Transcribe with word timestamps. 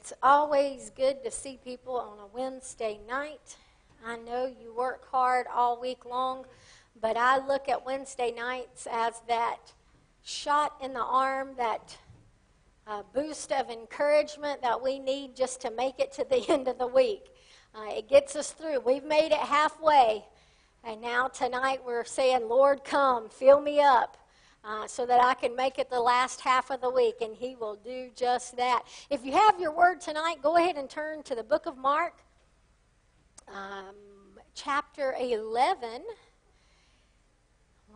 It's 0.00 0.14
always 0.22 0.90
good 0.96 1.22
to 1.24 1.30
see 1.30 1.58
people 1.62 1.94
on 1.94 2.18
a 2.20 2.26
Wednesday 2.34 2.98
night. 3.06 3.58
I 4.02 4.16
know 4.16 4.46
you 4.46 4.74
work 4.74 5.06
hard 5.10 5.44
all 5.54 5.78
week 5.78 6.06
long, 6.06 6.46
but 7.02 7.18
I 7.18 7.46
look 7.46 7.68
at 7.68 7.84
Wednesday 7.84 8.32
nights 8.32 8.88
as 8.90 9.20
that 9.28 9.58
shot 10.22 10.72
in 10.82 10.94
the 10.94 11.02
arm, 11.02 11.50
that 11.58 11.98
uh, 12.86 13.02
boost 13.14 13.52
of 13.52 13.68
encouragement 13.68 14.62
that 14.62 14.82
we 14.82 14.98
need 14.98 15.36
just 15.36 15.60
to 15.60 15.70
make 15.70 16.00
it 16.00 16.12
to 16.12 16.24
the 16.24 16.46
end 16.48 16.66
of 16.66 16.78
the 16.78 16.86
week. 16.86 17.26
Uh, 17.74 17.90
it 17.90 18.08
gets 18.08 18.34
us 18.34 18.52
through. 18.52 18.80
We've 18.80 19.04
made 19.04 19.32
it 19.32 19.38
halfway, 19.38 20.24
and 20.82 21.02
now 21.02 21.28
tonight 21.28 21.82
we're 21.84 22.06
saying, 22.06 22.48
Lord, 22.48 22.84
come, 22.84 23.28
fill 23.28 23.60
me 23.60 23.82
up. 23.82 24.16
Uh, 24.62 24.86
so 24.86 25.06
that 25.06 25.24
I 25.24 25.32
can 25.32 25.56
make 25.56 25.78
it 25.78 25.88
the 25.88 26.00
last 26.00 26.42
half 26.42 26.70
of 26.70 26.82
the 26.82 26.90
week, 26.90 27.16
and 27.22 27.34
He 27.34 27.56
will 27.56 27.76
do 27.76 28.10
just 28.14 28.56
that. 28.58 28.82
If 29.08 29.24
you 29.24 29.32
have 29.32 29.58
your 29.58 29.72
word 29.72 30.02
tonight, 30.02 30.42
go 30.42 30.56
ahead 30.58 30.76
and 30.76 30.88
turn 30.88 31.22
to 31.24 31.34
the 31.34 31.42
book 31.42 31.64
of 31.64 31.78
Mark, 31.78 32.12
um, 33.48 33.94
chapter 34.54 35.14
11. 35.18 36.02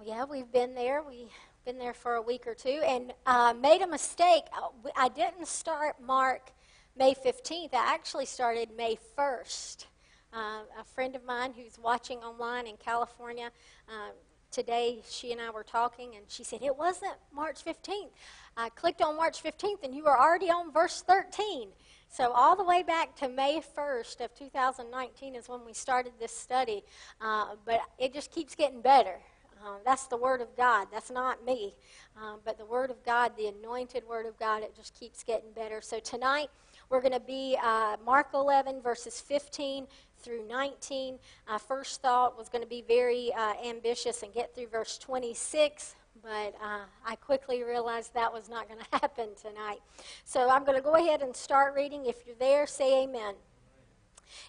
Yeah, 0.02 0.24
we've 0.24 0.50
been 0.50 0.74
there. 0.74 1.02
We've 1.02 1.28
been 1.66 1.78
there 1.78 1.92
for 1.92 2.14
a 2.14 2.22
week 2.22 2.46
or 2.46 2.54
two, 2.54 2.80
and 2.86 3.12
uh, 3.26 3.52
made 3.60 3.82
a 3.82 3.86
mistake. 3.86 4.44
Uh, 4.56 4.90
I 4.96 5.08
didn't 5.10 5.46
start 5.46 5.96
Mark 6.00 6.50
May 6.96 7.12
15th, 7.12 7.74
I 7.74 7.92
actually 7.92 8.26
started 8.26 8.68
May 8.76 8.96
1st. 9.18 9.86
Uh, 10.32 10.60
a 10.80 10.84
friend 10.94 11.16
of 11.16 11.24
mine 11.24 11.52
who's 11.52 11.76
watching 11.76 12.18
online 12.18 12.68
in 12.68 12.76
California 12.76 13.50
uh, 13.88 14.12
today, 14.54 15.00
she 15.08 15.32
and 15.32 15.40
I 15.40 15.50
were 15.50 15.64
talking, 15.64 16.14
and 16.14 16.24
she 16.28 16.44
said, 16.44 16.62
It 16.62 16.76
wasn't 16.76 17.14
March 17.32 17.64
15th. 17.64 18.10
I 18.56 18.68
clicked 18.70 19.02
on 19.02 19.16
March 19.16 19.42
15th, 19.42 19.82
and 19.82 19.94
you 19.94 20.04
were 20.04 20.18
already 20.18 20.46
on 20.46 20.72
verse 20.72 21.02
13. 21.02 21.68
So, 22.08 22.30
all 22.32 22.54
the 22.54 22.62
way 22.62 22.84
back 22.84 23.16
to 23.16 23.28
May 23.28 23.60
1st 23.76 24.24
of 24.24 24.34
2019 24.34 25.34
is 25.34 25.48
when 25.48 25.64
we 25.66 25.72
started 25.72 26.12
this 26.20 26.36
study. 26.36 26.84
Uh, 27.20 27.56
but 27.64 27.80
it 27.98 28.14
just 28.14 28.30
keeps 28.30 28.54
getting 28.54 28.80
better. 28.80 29.16
Uh, 29.60 29.78
that's 29.84 30.06
the 30.06 30.16
Word 30.16 30.40
of 30.40 30.56
God. 30.56 30.86
That's 30.92 31.10
not 31.10 31.44
me. 31.44 31.74
Uh, 32.16 32.36
but 32.44 32.56
the 32.56 32.66
Word 32.66 32.90
of 32.90 33.04
God, 33.04 33.32
the 33.36 33.48
anointed 33.48 34.04
Word 34.08 34.26
of 34.26 34.38
God, 34.38 34.62
it 34.62 34.76
just 34.76 34.94
keeps 34.98 35.24
getting 35.24 35.50
better. 35.56 35.80
So, 35.80 35.98
tonight, 35.98 36.48
we're 36.90 37.00
going 37.00 37.12
to 37.12 37.20
be 37.20 37.58
uh, 37.60 37.96
Mark 38.04 38.28
11, 38.34 38.80
verses 38.82 39.20
15 39.20 39.88
through 40.24 40.48
19. 40.48 41.18
I 41.46 41.58
first 41.58 42.00
thought 42.00 42.38
was 42.38 42.48
going 42.48 42.62
to 42.62 42.68
be 42.68 42.82
very 42.86 43.32
uh, 43.34 43.52
ambitious 43.64 44.22
and 44.22 44.32
get 44.32 44.54
through 44.54 44.68
verse 44.68 44.96
26, 44.96 45.94
but 46.22 46.54
uh, 46.62 46.84
I 47.06 47.16
quickly 47.16 47.62
realized 47.62 48.14
that 48.14 48.32
was 48.32 48.48
not 48.48 48.66
going 48.66 48.80
to 48.92 48.98
happen 48.98 49.28
tonight. 49.40 49.80
So 50.24 50.48
I'm 50.48 50.64
going 50.64 50.78
to 50.78 50.82
go 50.82 50.96
ahead 50.96 51.20
and 51.20 51.36
start 51.36 51.74
reading. 51.74 52.06
If 52.06 52.26
you're 52.26 52.36
there, 52.36 52.66
say 52.66 53.04
amen. 53.04 53.34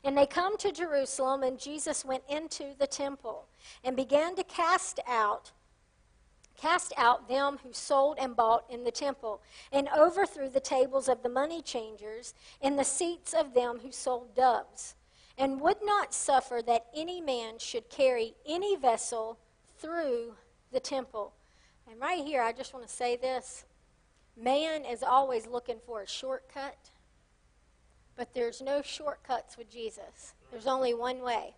And 0.03 0.18
they 0.18 0.26
come 0.26 0.58
to 0.59 0.72
Jerusalem, 0.72 1.44
and 1.44 1.59
Jesus 1.59 2.06
went 2.06 2.23
into 2.30 2.73
the 2.80 2.88
temple 2.88 3.46
and 3.84 3.96
began 3.96 4.36
to 4.38 4.44
cast 4.44 5.00
out 5.06 5.52
cast 6.58 6.94
out 6.96 7.28
them 7.28 7.59
who 7.64 7.73
sold 7.73 8.18
and 8.18 8.34
bought 8.34 8.64
in 8.70 8.86
the 8.86 8.92
temple, 8.92 9.42
and 9.73 9.90
overthrew 9.90 10.48
the 10.48 10.59
tables 10.62 11.09
of 11.09 11.22
the 11.22 11.28
money 11.28 11.62
changers 11.62 12.34
and 12.62 12.80
the 12.80 12.84
seats 12.86 13.34
of 13.34 13.53
them 13.53 13.80
who 13.84 13.92
sold 13.92 14.34
doves 14.34 14.96
and 15.38 15.59
would 15.61 15.78
not 15.83 16.14
suffer 16.14 16.61
that 16.66 16.86
any 16.95 17.22
man 17.22 17.59
should 17.59 17.89
carry 17.89 18.36
any 18.47 18.75
vessel 18.75 19.38
through 19.78 20.36
the 20.72 20.80
temple. 20.80 21.33
And 21.89 22.00
right 22.00 22.23
here, 22.23 22.41
I 22.41 22.52
just 22.52 22.73
want 22.73 22.88
to 22.88 22.94
say 22.94 23.16
this 23.16 23.66
man 24.38 24.86
is 24.86 25.03
always 25.03 25.47
looking 25.47 25.80
for 25.86 26.02
a 26.02 26.08
shortcut, 26.08 26.89
but 28.16 28.33
there's 28.33 28.61
no 28.61 28.81
shortcuts 28.81 29.58
with 29.58 29.69
Jesus. 29.69 30.33
There's 30.52 30.67
only 30.67 30.94
one 30.94 31.22
way, 31.22 31.56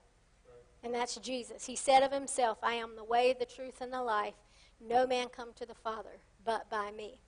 and 0.84 0.94
that's 0.94 1.16
Jesus. 1.18 1.66
He 1.66 1.76
said 1.76 2.04
of 2.04 2.12
himself, 2.12 2.58
I 2.64 2.74
am 2.74 2.96
the 2.96 3.04
way, 3.04 3.36
the 3.38 3.46
truth, 3.46 3.82
and 3.82 3.94
the 3.94 4.02
life. 4.02 4.36
No 4.80 5.08
man 5.08 5.28
come 5.30 5.54
to 5.56 5.66
the 5.66 5.76
Father 5.76 6.20
but 6.46 6.70
by 6.70 6.92
me. 6.92 7.20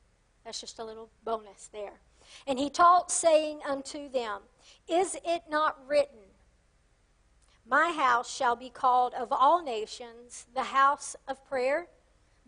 That's 0.45 0.61
just 0.61 0.79
a 0.79 0.83
little 0.83 1.09
bonus 1.23 1.69
there. 1.71 1.99
And 2.47 2.57
he 2.57 2.69
taught, 2.69 3.11
saying 3.11 3.59
unto 3.67 4.09
them, 4.09 4.41
Is 4.87 5.17
it 5.25 5.43
not 5.49 5.77
written, 5.87 6.19
my 7.69 7.91
house 7.91 8.35
shall 8.35 8.55
be 8.55 8.69
called 8.69 9.13
of 9.13 9.31
all 9.31 9.63
nations 9.63 10.47
the 10.55 10.63
house 10.63 11.15
of 11.27 11.47
prayer, 11.47 11.87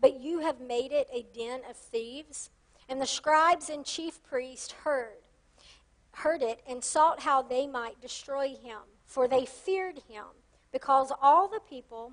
but 0.00 0.20
you 0.20 0.40
have 0.40 0.60
made 0.60 0.90
it 0.90 1.06
a 1.12 1.24
den 1.32 1.60
of 1.70 1.76
thieves. 1.76 2.50
And 2.88 3.00
the 3.00 3.06
scribes 3.06 3.70
and 3.70 3.84
chief 3.84 4.22
priests 4.24 4.72
heard, 4.84 5.22
heard 6.10 6.42
it 6.42 6.60
and 6.68 6.82
sought 6.82 7.20
how 7.20 7.40
they 7.40 7.68
might 7.68 8.00
destroy 8.00 8.48
him, 8.48 8.80
for 9.06 9.28
they 9.28 9.46
feared 9.46 10.00
him, 10.08 10.24
because 10.72 11.12
all 11.22 11.46
the 11.46 11.60
people 11.60 12.12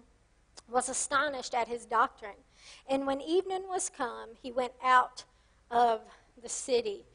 was 0.70 0.88
astonished 0.88 1.56
at 1.56 1.68
his 1.68 1.86
doctrine. 1.86 2.44
And 2.88 3.08
when 3.08 3.22
evening 3.22 3.64
was 3.68 3.90
come, 3.90 4.30
he 4.40 4.52
went 4.52 4.74
out 4.84 5.24
of 5.72 6.02
the 6.42 6.50
city. 6.50 7.06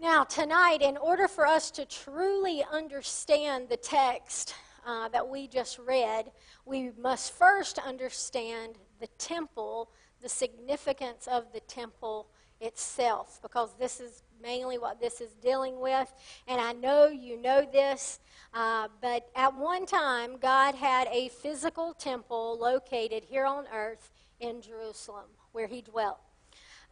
Now, 0.00 0.24
tonight, 0.24 0.80
in 0.80 0.96
order 0.96 1.28
for 1.28 1.46
us 1.46 1.70
to 1.72 1.84
truly 1.84 2.64
understand 2.72 3.68
the 3.68 3.76
text, 3.76 4.54
uh, 4.86 5.08
that 5.08 5.28
we 5.28 5.46
just 5.46 5.78
read, 5.78 6.30
we 6.64 6.90
must 6.98 7.32
first 7.32 7.78
understand 7.78 8.76
the 9.00 9.06
temple, 9.18 9.90
the 10.22 10.28
significance 10.28 11.26
of 11.26 11.52
the 11.52 11.60
temple 11.60 12.28
itself, 12.60 13.40
because 13.42 13.74
this 13.78 14.00
is 14.00 14.22
mainly 14.42 14.78
what 14.78 15.00
this 15.00 15.20
is 15.20 15.32
dealing 15.34 15.80
with. 15.80 16.12
And 16.46 16.60
I 16.60 16.72
know 16.72 17.06
you 17.06 17.40
know 17.40 17.66
this, 17.70 18.20
uh, 18.52 18.88
but 19.00 19.28
at 19.34 19.56
one 19.56 19.86
time, 19.86 20.36
God 20.38 20.74
had 20.74 21.08
a 21.08 21.28
physical 21.28 21.94
temple 21.94 22.58
located 22.60 23.24
here 23.24 23.46
on 23.46 23.64
earth 23.72 24.10
in 24.40 24.60
Jerusalem 24.60 25.26
where 25.52 25.66
he 25.66 25.80
dwelt. 25.80 26.18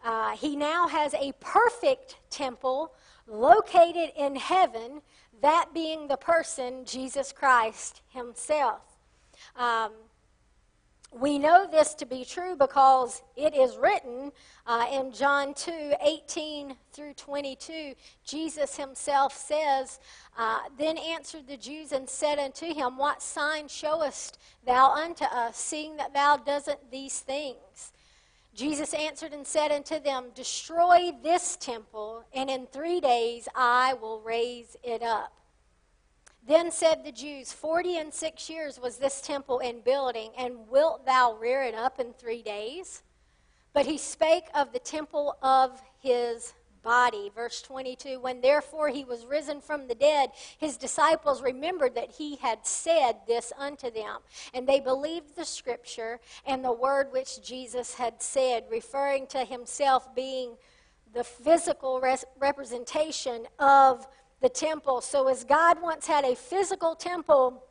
Uh, 0.05 0.31
he 0.37 0.57
now 0.57 0.89
has 0.89 1.15
a 1.15 1.33
perfect 1.41 2.17
temple 2.29 2.93
located 3.29 4.11
in 4.17 4.35
heaven 4.35 5.01
that 5.43 5.67
being 5.75 6.09
the 6.09 6.17
person, 6.17 6.85
Jesus 6.85 7.33
Christ 7.33 8.01
Himself. 8.09 8.81
Um, 9.57 9.93
we 11.15 11.39
know 11.39 11.67
this 11.71 11.93
to 11.95 12.07
be 12.07 12.25
true 12.25 12.57
because 12.57 13.23
it 13.37 13.55
is 13.55 13.77
written 13.77 14.33
uh, 14.67 14.87
in 14.91 15.13
John 15.13 15.53
2 15.53 15.93
18 16.01 16.75
through 16.93 17.13
22. 17.15 17.95
Jesus 18.25 18.77
himself 18.77 19.37
says, 19.37 20.01
uh, 20.39 20.61
Then 20.79 20.97
answered 20.97 21.47
the 21.47 21.59
Jews 21.59 21.93
and 21.93 22.09
said 22.09 22.39
unto 22.39 22.73
him, 22.73 22.97
What 22.97 23.21
sign 23.21 23.69
showest 23.69 24.39
thou 24.65 24.93
unto 24.93 25.25
us, 25.25 25.59
seeing 25.59 25.99
that 25.99 26.15
thou 26.15 26.39
doesn't 26.39 26.91
these 26.91 27.21
things? 27.21 27.93
Jesus 28.55 28.93
answered 28.93 29.33
and 29.33 29.47
said 29.47 29.73
unto 29.73 29.99
them, 29.99 30.27
Destroy 30.35 31.13
this 31.23 31.57
temple, 31.57 32.25
and 32.35 32.51
in 32.51 32.67
three 32.67 33.01
days 33.01 33.49
I 33.55 33.95
will 33.95 34.21
raise 34.21 34.77
it 34.83 35.03
up. 35.03 35.33
Then 36.47 36.71
said 36.71 37.05
the 37.05 37.13
Jews, 37.13 37.53
Forty 37.53 37.97
and 37.97 38.13
six 38.13 38.51
years 38.51 38.79
was 38.79 38.99
this 38.99 39.21
temple 39.21 39.61
in 39.61 39.81
building, 39.81 40.33
and 40.37 40.69
wilt 40.69 41.07
thou 41.07 41.35
rear 41.35 41.63
it 41.63 41.75
up 41.75 41.99
in 41.99 42.13
three 42.13 42.43
days? 42.43 43.03
But 43.73 43.87
he 43.87 43.97
spake 43.97 44.49
of 44.55 44.73
the 44.73 44.79
temple 44.79 45.37
of 45.43 45.81
his 46.01 46.53
body. 46.83 47.31
Verse 47.35 47.63
22 47.63 48.21
When 48.21 48.41
therefore 48.41 48.89
he 48.89 49.05
was 49.05 49.27
risen 49.27 49.61
from 49.61 49.89
the 49.89 49.95
dead, 49.95 50.31
his 50.59 50.77
disciples 50.77 51.43
remembered 51.43 51.95
that 51.95 52.13
he 52.13 52.37
had 52.37 52.67
said 52.67 53.17
this 53.27 53.53
unto 53.59 53.91
them. 53.91 54.19
And 54.55 54.67
they 54.67 54.81
believed 54.81 55.37
the 55.37 55.45
scripture 55.45 56.21
and 56.47 56.65
the 56.65 56.73
word 56.73 57.09
which 57.13 57.43
Jesus 57.43 57.95
had 57.95 58.23
said, 58.23 58.65
referring 58.71 59.27
to 59.29 59.45
himself 59.45 60.15
being 60.15 60.57
the 61.15 61.25
physical 61.25 62.01
res- 62.01 62.25
representation 62.39 63.47
of 63.59 64.07
the 64.41 64.49
temple. 64.49 65.01
So, 65.01 65.29
as 65.29 65.45
God 65.45 65.81
once 65.81 66.07
had 66.07 66.25
a 66.25 66.35
physical 66.35 66.95
temple 66.95 67.63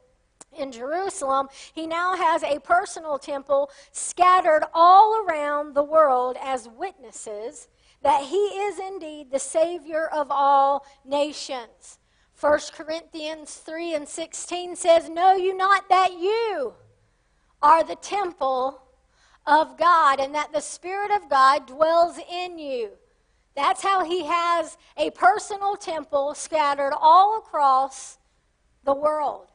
in 0.58 0.72
Jerusalem, 0.72 1.48
he 1.74 1.88
now 1.88 2.16
has 2.16 2.44
a 2.44 2.60
personal 2.60 3.18
temple 3.18 3.70
scattered 3.92 4.64
all 4.74 5.24
around 5.26 5.74
the 5.74 5.84
world 5.84 6.38
as 6.42 6.68
witnesses 6.68 7.68
that 8.04 8.26
he 8.26 8.38
is 8.38 8.80
indeed 8.80 9.32
the 9.32 9.40
Savior 9.40 10.08
of 10.08 10.28
all 10.30 10.86
nations. 11.06 12.00
1 12.40 12.60
Corinthians 12.74 13.54
3 13.56 13.94
and 13.94 14.08
16 14.08 14.76
says, 14.76 15.10
Know 15.10 15.36
you 15.36 15.56
not 15.56 15.88
that 15.90 16.14
you 16.14 16.74
are 17.62 17.84
the 17.84 17.96
temple 17.96 18.82
of 19.46 19.78
God, 19.78 20.20
and 20.20 20.34
that 20.34 20.52
the 20.52 20.62
Spirit 20.62 21.12
of 21.12 21.30
God 21.30 21.68
dwells 21.68 22.18
in 22.32 22.58
you. 22.58 22.92
That's 23.56 23.84
how 23.84 24.04
he 24.04 24.26
has 24.26 24.78
a 24.98 25.12
personal 25.12 25.76
temple 25.76 26.34
scattered 26.34 26.94
all 27.00 27.38
across 27.38 28.18
the 28.84 28.94
world. 28.94 29.52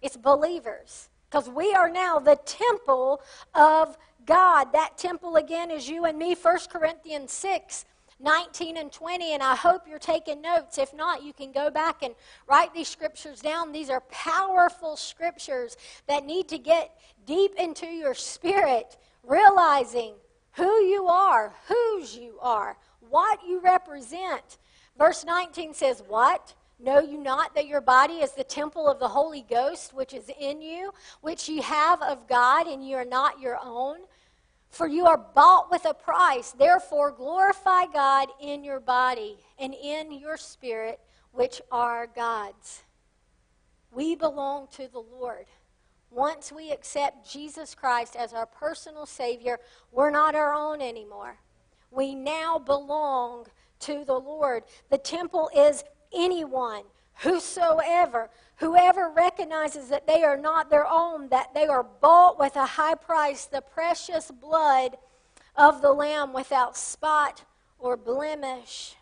It's 0.00 0.16
believers. 0.16 1.08
Because 1.28 1.48
we 1.48 1.74
are 1.74 1.90
now 1.90 2.18
the 2.18 2.38
temple 2.44 3.20
of 3.54 3.96
God. 4.26 4.72
That 4.72 4.98
temple, 4.98 5.36
again, 5.36 5.70
is 5.70 5.88
you 5.88 6.04
and 6.04 6.18
me. 6.18 6.34
1 6.34 6.58
Corinthians 6.70 7.32
6 7.32 7.84
19 8.18 8.78
and 8.78 8.90
20, 8.90 9.34
and 9.34 9.42
I 9.42 9.54
hope 9.54 9.82
you're 9.86 9.98
taking 9.98 10.40
notes. 10.40 10.78
If 10.78 10.94
not, 10.94 11.22
you 11.22 11.34
can 11.34 11.52
go 11.52 11.70
back 11.70 12.02
and 12.02 12.14
write 12.46 12.72
these 12.72 12.88
scriptures 12.88 13.40
down. 13.40 13.72
These 13.72 13.90
are 13.90 14.00
powerful 14.10 14.96
scriptures 14.96 15.76
that 16.08 16.24
need 16.24 16.48
to 16.48 16.58
get 16.58 16.98
deep 17.26 17.54
into 17.56 17.86
your 17.86 18.14
spirit, 18.14 18.96
realizing 19.22 20.14
who 20.52 20.80
you 20.84 21.06
are, 21.08 21.52
whose 21.68 22.16
you 22.16 22.38
are, 22.40 22.78
what 23.10 23.40
you 23.46 23.60
represent. 23.60 24.58
Verse 24.98 25.24
19 25.24 25.74
says, 25.74 26.02
What? 26.08 26.54
Know 26.78 27.00
you 27.00 27.18
not 27.18 27.54
that 27.54 27.66
your 27.66 27.80
body 27.80 28.16
is 28.16 28.32
the 28.32 28.44
temple 28.44 28.86
of 28.86 28.98
the 28.98 29.08
Holy 29.08 29.46
Ghost, 29.48 29.94
which 29.94 30.12
is 30.12 30.30
in 30.38 30.60
you, 30.60 30.92
which 31.22 31.48
you 31.48 31.62
have 31.62 32.02
of 32.02 32.28
God, 32.28 32.66
and 32.66 32.86
you 32.86 32.96
are 32.96 33.04
not 33.04 33.40
your 33.40 33.58
own? 33.62 34.00
For 34.76 34.86
you 34.86 35.06
are 35.06 35.16
bought 35.16 35.70
with 35.70 35.86
a 35.86 35.94
price. 35.94 36.52
Therefore, 36.52 37.10
glorify 37.10 37.86
God 37.86 38.28
in 38.38 38.62
your 38.62 38.78
body 38.78 39.38
and 39.58 39.72
in 39.72 40.12
your 40.12 40.36
spirit, 40.36 41.00
which 41.32 41.62
are 41.72 42.06
God's. 42.06 42.82
We 43.90 44.16
belong 44.16 44.68
to 44.72 44.86
the 44.86 45.02
Lord. 45.02 45.46
Once 46.10 46.52
we 46.52 46.70
accept 46.70 47.30
Jesus 47.30 47.74
Christ 47.74 48.16
as 48.16 48.34
our 48.34 48.44
personal 48.44 49.06
Savior, 49.06 49.58
we're 49.92 50.10
not 50.10 50.34
our 50.34 50.52
own 50.52 50.82
anymore. 50.82 51.38
We 51.90 52.14
now 52.14 52.58
belong 52.58 53.46
to 53.80 54.04
the 54.04 54.20
Lord. 54.20 54.64
The 54.90 54.98
temple 54.98 55.48
is 55.56 55.84
anyone, 56.14 56.82
whosoever, 57.20 58.30
whoever 58.56 59.10
recognizes 59.10 59.88
that 59.88 60.06
they 60.06 60.22
are 60.22 60.36
not 60.36 60.70
their 60.70 60.86
own, 60.86 61.28
that 61.28 61.54
they 61.54 61.66
are 61.66 61.82
bought 61.82 62.38
with 62.38 62.56
a 62.56 62.66
high 62.66 62.94
price, 62.94 63.46
the 63.46 63.60
precious 63.60 64.30
blood 64.30 64.96
of 65.56 65.80
the 65.82 65.92
Lamb 65.92 66.32
without 66.32 66.76
spot 66.76 67.44
or 67.78 67.96
blemish. 67.96 68.96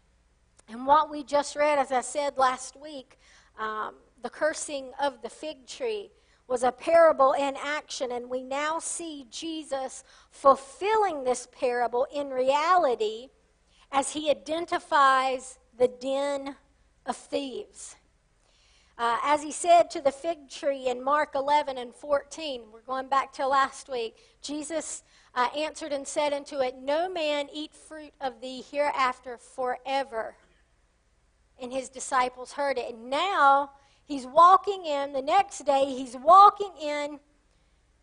And 0.69 0.87
what 0.87 1.11
we 1.11 1.25
just 1.25 1.57
read, 1.57 1.79
as 1.79 1.93
I 1.93 2.01
said 2.01 2.39
last 2.39 2.77
week, 2.81 3.19
um, 3.59 3.95
the 4.23 4.31
cursing 4.31 4.93
of 5.01 5.21
the 5.23 5.29
fig 5.29 5.67
tree 5.67 6.11
was 6.47 6.63
a 6.63 6.73
parable 6.73 7.33
in 7.33 7.57
action, 7.63 8.13
and 8.13 8.29
we 8.29 8.43
now 8.43 8.79
see 8.79 9.27
Jesus 9.31 10.05
fulfilling 10.31 11.25
this 11.25 11.49
parable 11.53 12.07
in 12.15 12.31
reality 12.31 13.29
as 13.91 14.13
he 14.13 14.31
identifies 14.31 15.59
the 15.77 15.89
den 15.89 16.57
of 17.07 17.17
thieves. 17.17 17.97
Uh, 18.97 19.19
as 19.25 19.43
he 19.43 19.51
said 19.51 19.91
to 19.91 20.01
the 20.01 20.13
fig 20.13 20.49
tree 20.49 20.87
in 20.87 21.03
Mark 21.03 21.35
11 21.35 21.79
and 21.79 21.93
14, 21.93 22.63
we're 22.73 22.81
going 22.83 23.09
back 23.09 23.33
to 23.33 23.47
last 23.47 23.89
week, 23.89 24.17
Jesus 24.41 25.03
uh, 25.35 25.49
answered 25.57 25.93
and 25.93 26.07
said 26.07 26.33
unto 26.33 26.61
it, 26.61 26.77
No 26.81 27.09
man 27.09 27.49
eat 27.53 27.75
fruit 27.75 28.13
of 28.21 28.41
thee 28.41 28.63
hereafter 28.71 29.37
forever. 29.37 30.37
And 31.61 31.73
his 31.73 31.89
disciples 31.89 32.53
heard 32.53 32.79
it. 32.79 32.95
And 32.95 33.11
now 33.11 33.73
he's 34.05 34.27
walking 34.27 34.87
in, 34.87 35.13
the 35.13 35.23
next 35.23 35.67
day, 35.67 35.87
he's 35.87 36.17
walking 36.17 36.73
in 36.81 37.19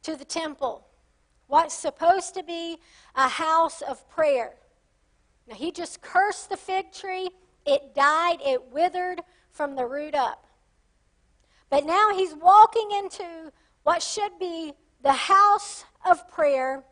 to 0.03 0.17
the 0.17 0.25
temple, 0.25 0.87
what's 1.47 1.75
supposed 1.75 2.33
to 2.33 2.43
be 2.43 2.79
a 3.15 3.29
house 3.29 3.81
of 3.81 4.09
prayer. 4.09 4.55
Now, 5.47 5.55
he 5.55 5.71
just 5.71 6.01
cursed 6.01 6.49
the 6.49 6.57
fig 6.57 6.91
tree 6.91 7.29
it 7.65 7.93
died, 7.93 8.39
it 8.43 8.71
withered 8.71 9.21
from 9.51 9.75
the 9.75 9.85
root 9.85 10.15
up. 10.15 10.47
But 11.71 11.85
now 11.85 12.09
he's 12.13 12.35
walking 12.35 12.89
into 12.91 13.51
what 13.83 14.03
should 14.03 14.37
be 14.37 14.73
the 15.01 15.13
house 15.13 15.85
of 16.05 16.29
prayer. 16.29 16.83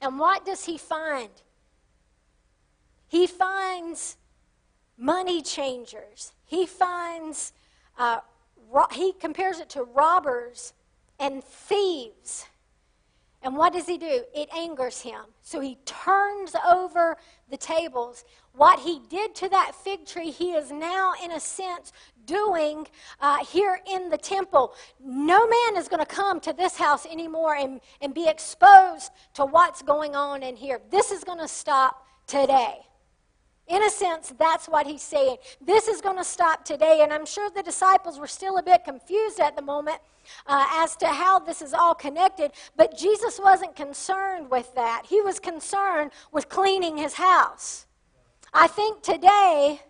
And 0.00 0.18
what 0.18 0.46
does 0.46 0.64
he 0.64 0.78
find? 0.78 1.28
He 3.08 3.26
finds 3.26 4.16
money 4.96 5.42
changers. 5.42 6.32
He 6.46 6.66
finds, 6.66 7.52
uh, 7.98 8.20
ro- 8.70 8.86
he 8.92 9.12
compares 9.12 9.58
it 9.58 9.68
to 9.70 9.82
robbers 9.82 10.72
and 11.18 11.42
thieves. 11.42 12.46
And 13.42 13.56
what 13.56 13.72
does 13.72 13.86
he 13.86 13.96
do? 13.98 14.22
It 14.34 14.48
angers 14.54 15.00
him. 15.00 15.22
So 15.42 15.60
he 15.60 15.78
turns 15.86 16.54
over 16.70 17.16
the 17.50 17.56
tables. 17.56 18.24
What 18.52 18.80
he 18.80 19.00
did 19.08 19.34
to 19.36 19.48
that 19.48 19.74
fig 19.74 20.04
tree, 20.06 20.30
he 20.30 20.52
is 20.52 20.70
now, 20.70 21.14
in 21.24 21.30
a 21.32 21.40
sense, 21.40 21.92
doing 22.30 22.86
uh, 23.20 23.44
here 23.44 23.80
in 23.90 24.08
the 24.08 24.16
temple. 24.16 24.74
No 25.04 25.46
man 25.46 25.76
is 25.76 25.88
going 25.88 25.98
to 25.98 26.06
come 26.06 26.38
to 26.40 26.52
this 26.52 26.76
house 26.76 27.04
anymore 27.06 27.56
and, 27.56 27.80
and 28.00 28.14
be 28.14 28.28
exposed 28.28 29.10
to 29.34 29.44
what's 29.44 29.82
going 29.82 30.14
on 30.14 30.44
in 30.44 30.54
here. 30.54 30.80
This 30.90 31.10
is 31.10 31.24
going 31.24 31.40
to 31.40 31.48
stop 31.48 32.06
today. 32.28 32.78
In 33.66 33.82
a 33.84 33.90
sense, 33.90 34.32
that's 34.38 34.68
what 34.68 34.86
he's 34.86 35.02
saying. 35.02 35.36
This 35.60 35.88
is 35.88 36.00
going 36.00 36.16
to 36.16 36.24
stop 36.24 36.64
today. 36.64 37.00
And 37.02 37.12
I'm 37.12 37.26
sure 37.26 37.50
the 37.50 37.62
disciples 37.62 38.18
were 38.18 38.26
still 38.26 38.58
a 38.58 38.62
bit 38.62 38.84
confused 38.84 39.40
at 39.40 39.56
the 39.56 39.62
moment 39.62 39.98
uh, 40.46 40.66
as 40.72 40.96
to 40.96 41.06
how 41.06 41.40
this 41.40 41.62
is 41.62 41.72
all 41.72 41.94
connected. 41.94 42.52
But 42.76 42.96
Jesus 42.96 43.40
wasn't 43.42 43.74
concerned 43.74 44.50
with 44.50 44.72
that, 44.74 45.02
he 45.08 45.20
was 45.20 45.40
concerned 45.40 46.12
with 46.32 46.48
cleaning 46.48 46.96
his 46.96 47.14
house. 47.14 47.86
I 48.52 48.66
think 48.66 49.02
today, 49.02 49.80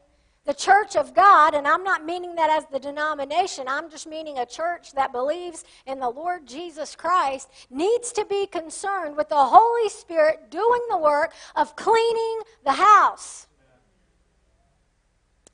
the 0.47 0.55
church 0.55 0.97
of 0.97 1.15
God, 1.15 1.55
and 1.55 1.67
I'm 1.67 1.85
not 1.85 2.05
meaning 2.05 2.35
that 2.37 2.51
as 2.51 2.65
the 2.73 2.79
denomination, 2.79 3.69
I'm 3.69 3.91
just 3.91 4.07
meaning 4.07 4.39
a 4.39 4.47
church 4.47 4.93
that 4.93 5.13
believes 5.13 5.65
in 5.87 6.01
the 6.01 6.09
Lord 6.09 6.47
Jesus 6.47 6.97
Christ, 6.97 7.49
needs 7.71 8.11
to 8.13 8.25
be 8.25 8.47
concerned 8.47 9.17
with 9.17 9.29
the 9.29 9.37
Holy 9.37 9.89
Spirit 9.89 10.51
doing 10.51 10.81
the 10.91 10.99
work 10.99 11.35
of 11.57 11.77
cleaning 11.77 12.41
the 12.65 12.73
house 12.73 13.47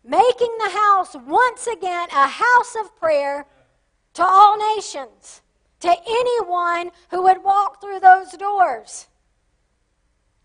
making 0.07 0.55
the 0.59 0.71
house 0.71 1.17
once 1.27 1.67
again 1.67 2.09
a 2.13 2.29
house 2.29 2.77
of 2.81 2.97
prayer 2.97 3.45
to 4.15 4.25
all 4.25 4.57
nations, 4.77 5.43
to 5.81 5.95
anyone 6.09 6.91
who 7.11 7.23
would 7.25 7.43
walk 7.43 7.81
through 7.81 8.01
those 8.01 8.33
doors. 8.33 9.09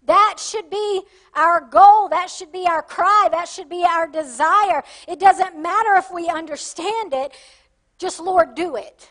That 0.06 0.38
should 0.39 0.69
be 0.69 1.01
our 1.36 1.62
goal. 1.62 2.09
That 2.09 2.30
should 2.30 2.51
be 2.51 2.65
our 2.68 2.81
cry. 2.81 3.30
That 3.31 3.48
should 3.48 3.69
be 3.69 3.83
our 3.83 4.07
desire. 4.07 4.83
It 5.07 5.19
doesn't 5.19 5.62
matter 5.62 5.95
if 5.95 6.12
we 6.12 6.27
understand 6.27 7.13
it, 7.13 7.33
just 7.98 8.19
Lord, 8.19 8.56
do 8.56 8.75
it. 8.75 9.09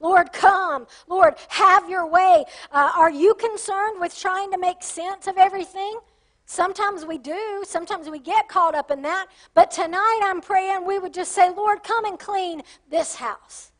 Lord, 0.00 0.32
come. 0.32 0.88
Lord, 1.06 1.34
have 1.48 1.88
your 1.88 2.06
way. 2.06 2.44
Uh, 2.72 2.90
are 2.96 3.10
you 3.10 3.34
concerned 3.34 4.00
with 4.00 4.18
trying 4.18 4.50
to 4.50 4.58
make 4.58 4.82
sense 4.82 5.28
of 5.28 5.38
everything? 5.38 6.00
Sometimes 6.44 7.06
we 7.06 7.18
do. 7.18 7.62
Sometimes 7.66 8.10
we 8.10 8.18
get 8.18 8.48
caught 8.48 8.74
up 8.74 8.90
in 8.90 9.00
that. 9.02 9.28
But 9.54 9.70
tonight 9.70 10.20
I'm 10.24 10.40
praying 10.40 10.84
we 10.84 10.98
would 10.98 11.14
just 11.14 11.32
say, 11.32 11.50
Lord, 11.50 11.84
come 11.84 12.04
and 12.04 12.18
clean 12.18 12.62
this 12.90 13.14
house. 13.14 13.70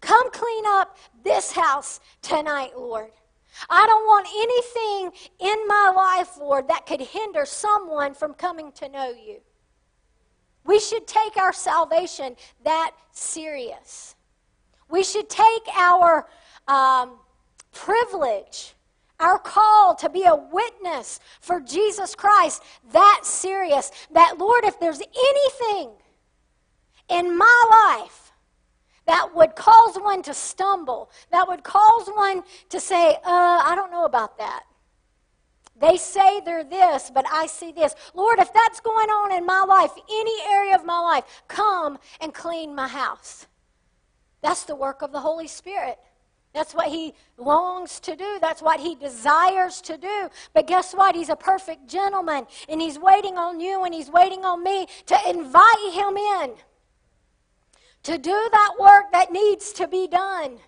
Come 0.00 0.30
clean 0.32 0.64
up 0.66 0.96
this 1.22 1.52
house 1.52 2.00
tonight, 2.22 2.72
Lord. 2.76 3.12
I 3.68 3.86
don't 3.86 4.04
want 4.06 4.26
anything 4.32 5.28
in 5.38 5.66
my 5.66 5.92
life, 5.94 6.38
Lord, 6.38 6.68
that 6.68 6.86
could 6.86 7.00
hinder 7.00 7.44
someone 7.44 8.14
from 8.14 8.34
coming 8.34 8.72
to 8.72 8.88
know 8.88 9.10
you. 9.10 9.40
We 10.64 10.78
should 10.78 11.06
take 11.06 11.36
our 11.36 11.52
salvation 11.52 12.36
that 12.64 12.92
serious. 13.12 14.14
We 14.88 15.02
should 15.02 15.28
take 15.28 15.68
our 15.74 16.28
um, 16.68 17.18
privilege 17.72 18.74
our 19.20 19.38
call 19.38 19.94
to 19.94 20.08
be 20.08 20.24
a 20.24 20.34
witness 20.34 21.20
for 21.40 21.60
Jesus 21.60 22.14
Christ 22.14 22.62
that 22.92 23.20
serious 23.22 23.90
that, 24.12 24.38
Lord, 24.38 24.64
if 24.64 24.80
there's 24.80 25.00
anything 25.00 25.90
in 27.08 27.36
my 27.36 27.98
life 28.00 28.29
that 29.10 29.34
would 29.34 29.56
cause 29.56 29.96
one 29.96 30.22
to 30.22 30.32
stumble, 30.32 31.10
that 31.32 31.48
would 31.48 31.64
cause 31.64 32.06
one 32.14 32.44
to 32.68 32.78
say, 32.78 33.16
uh, 33.24 33.60
I 33.64 33.72
don't 33.74 33.90
know 33.90 34.04
about 34.04 34.38
that. 34.38 34.62
They 35.80 35.96
say 35.96 36.40
they're 36.40 36.62
this, 36.62 37.10
but 37.12 37.26
I 37.28 37.46
see 37.46 37.72
this. 37.72 37.96
Lord, 38.14 38.38
if 38.38 38.52
that's 38.52 38.78
going 38.78 39.08
on 39.08 39.32
in 39.32 39.44
my 39.44 39.64
life, 39.66 39.90
any 40.08 40.40
area 40.48 40.76
of 40.76 40.84
my 40.84 41.00
life, 41.00 41.24
come 41.48 41.98
and 42.20 42.32
clean 42.32 42.72
my 42.72 42.86
house. 42.86 43.48
That's 44.42 44.62
the 44.62 44.76
work 44.76 45.02
of 45.02 45.10
the 45.10 45.20
Holy 45.20 45.48
Spirit. 45.48 45.98
That's 46.54 46.72
what 46.72 46.86
he 46.86 47.14
longs 47.36 47.98
to 48.00 48.14
do. 48.14 48.38
That's 48.40 48.62
what 48.62 48.78
he 48.78 48.94
desires 48.94 49.80
to 49.82 49.96
do. 49.96 50.28
But 50.54 50.68
guess 50.68 50.92
what? 50.92 51.16
He's 51.16 51.30
a 51.30 51.36
perfect 51.36 51.88
gentleman, 51.88 52.46
and 52.68 52.80
he's 52.80 52.98
waiting 52.98 53.38
on 53.38 53.58
you 53.58 53.82
and 53.82 53.92
he's 53.92 54.08
waiting 54.08 54.44
on 54.44 54.62
me 54.62 54.86
to 55.06 55.18
invite 55.28 55.92
him 55.92 56.16
in 56.16 56.54
to 58.04 58.18
do 58.18 58.48
that 58.52 58.74
work 58.78 59.12
that 59.12 59.32
needs 59.32 59.72
to 59.74 59.88
be 59.88 60.06
done. 60.08 60.58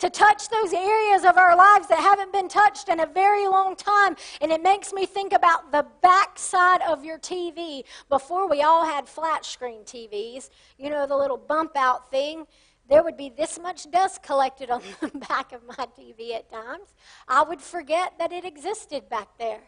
To 0.00 0.10
touch 0.10 0.50
those 0.50 0.74
areas 0.74 1.24
of 1.24 1.38
our 1.38 1.56
lives 1.56 1.88
that 1.88 2.00
haven't 2.00 2.30
been 2.30 2.48
touched 2.48 2.90
in 2.90 3.00
a 3.00 3.06
very 3.06 3.48
long 3.48 3.74
time. 3.76 4.14
And 4.42 4.52
it 4.52 4.62
makes 4.62 4.92
me 4.92 5.06
think 5.06 5.32
about 5.32 5.72
the 5.72 5.86
backside 6.02 6.82
of 6.82 7.02
your 7.02 7.18
TV. 7.18 7.82
Before 8.10 8.46
we 8.46 8.60
all 8.60 8.84
had 8.84 9.08
flat 9.08 9.46
screen 9.46 9.84
TVs, 9.84 10.50
you 10.78 10.90
know, 10.90 11.06
the 11.06 11.16
little 11.16 11.38
bump 11.38 11.76
out 11.76 12.10
thing 12.10 12.46
there 12.88 13.02
would 13.02 13.16
be 13.16 13.30
this 13.30 13.58
much 13.58 13.90
dust 13.90 14.22
collected 14.22 14.70
on 14.70 14.82
the 15.00 15.08
back 15.28 15.52
of 15.52 15.62
my 15.66 15.86
TV 15.98 16.34
at 16.34 16.50
times. 16.50 16.94
I 17.26 17.42
would 17.42 17.60
forget 17.60 18.14
that 18.18 18.32
it 18.32 18.44
existed 18.44 19.08
back 19.08 19.28
there. 19.38 19.62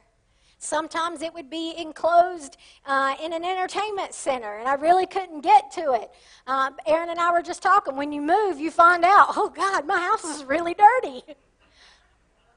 Sometimes 0.58 1.22
it 1.22 1.32
would 1.32 1.48
be 1.48 1.74
enclosed 1.78 2.56
uh, 2.84 3.14
in 3.22 3.32
an 3.32 3.44
entertainment 3.44 4.12
center, 4.12 4.58
and 4.58 4.66
I 4.68 4.74
really 4.74 5.06
couldn't 5.06 5.40
get 5.42 5.70
to 5.72 5.92
it. 5.92 6.10
Um, 6.48 6.76
Aaron 6.84 7.10
and 7.10 7.20
I 7.20 7.30
were 7.30 7.42
just 7.42 7.62
talking. 7.62 7.94
When 7.96 8.10
you 8.10 8.20
move, 8.20 8.58
you 8.58 8.72
find 8.72 9.04
out, 9.04 9.28
oh 9.36 9.50
God, 9.50 9.86
my 9.86 9.98
house 9.98 10.24
is 10.24 10.44
really 10.44 10.74
dirty. 10.74 11.22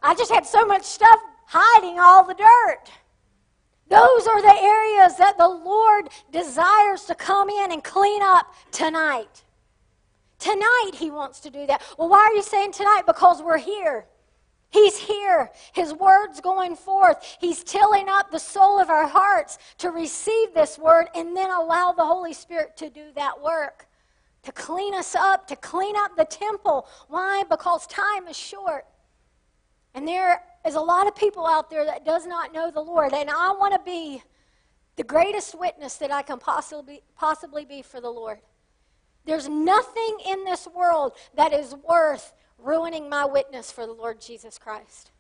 I 0.02 0.16
just 0.16 0.32
had 0.32 0.48
so 0.48 0.66
much 0.66 0.84
stuff 0.84 1.20
hiding 1.46 2.00
all 2.00 2.26
the 2.26 2.34
dirt. 2.34 2.92
Those 3.88 4.26
are 4.26 4.42
the 4.42 4.62
areas 4.62 5.18
that 5.18 5.38
the 5.38 5.48
Lord 5.48 6.10
desires 6.32 7.04
to 7.04 7.14
come 7.14 7.50
in 7.50 7.72
and 7.72 7.84
clean 7.84 8.24
up 8.24 8.56
tonight. 8.72 9.44
Tonight, 10.40 10.92
He 10.96 11.12
wants 11.12 11.40
to 11.42 11.52
do 11.52 11.68
that. 11.68 11.84
Well, 12.00 12.10
why 12.10 12.20
are 12.20 12.34
you 12.34 12.42
saying 12.42 12.72
tonight? 12.72 13.04
Because 13.06 13.44
we're 13.44 13.60
here. 13.60 14.06
He's 14.72 14.98
here. 14.98 15.52
His 15.74 15.94
word's 15.94 16.40
going 16.40 16.76
forth. 16.76 17.38
He's 17.40 17.64
tilling 17.64 18.08
up 18.08 18.32
the 18.32 18.40
soul 18.40 18.80
of 18.80 18.90
our 18.90 19.06
hearts 19.06 19.58
to 19.80 19.92
receive 19.92 20.54
this 20.54 20.80
word 20.80 21.08
and 21.14 21.36
then 21.36 21.52
allow 21.52 21.92
the 21.92 22.06
Holy 22.06 22.34
Spirit 22.34 22.78
to 22.78 22.90
do 22.90 23.12
that 23.16 23.42
work, 23.42 23.88
to 24.44 24.52
clean 24.54 24.96
us 24.96 25.14
up, 25.14 25.46
to 25.48 25.58
clean 25.58 25.96
up 25.98 26.16
the 26.16 26.24
temple. 26.24 26.88
Why? 27.10 27.44
Because 27.50 27.86
time 27.88 28.30
is 28.30 28.38
short. 28.38 28.86
And 29.94 30.08
there 30.08 30.42
is 30.66 30.76
a 30.76 30.82
lot 30.82 31.06
of 31.06 31.16
people 31.18 31.46
out 31.46 31.70
there 31.70 31.84
that 31.86 32.06
does 32.06 32.26
not 32.26 32.54
know 32.54 32.72
the 32.72 32.82
Lord. 32.82 33.14
And 33.14 33.30
I 33.30 33.52
want 33.52 33.74
to 33.74 33.82
be 33.84 34.24
the 34.96 35.04
greatest 35.04 35.60
witness 35.60 35.96
that 35.96 36.12
I 36.12 36.22
can 36.22 36.40
possibly, 36.40 37.02
possibly 37.18 37.66
be 37.66 37.82
for 37.82 38.00
the 38.00 38.10
Lord. 38.10 38.40
There's 39.26 39.50
nothing 39.50 40.18
in 40.26 40.46
this 40.46 40.66
world 40.74 41.14
that 41.36 41.52
is 41.52 41.76
worth 41.76 42.34
ruining 42.64 43.10
my 43.10 43.26
witness 43.26 43.72
for 43.72 43.86
the 43.86 43.94
Lord 43.94 44.22
Jesus 44.22 44.58
Christ. 44.58 45.12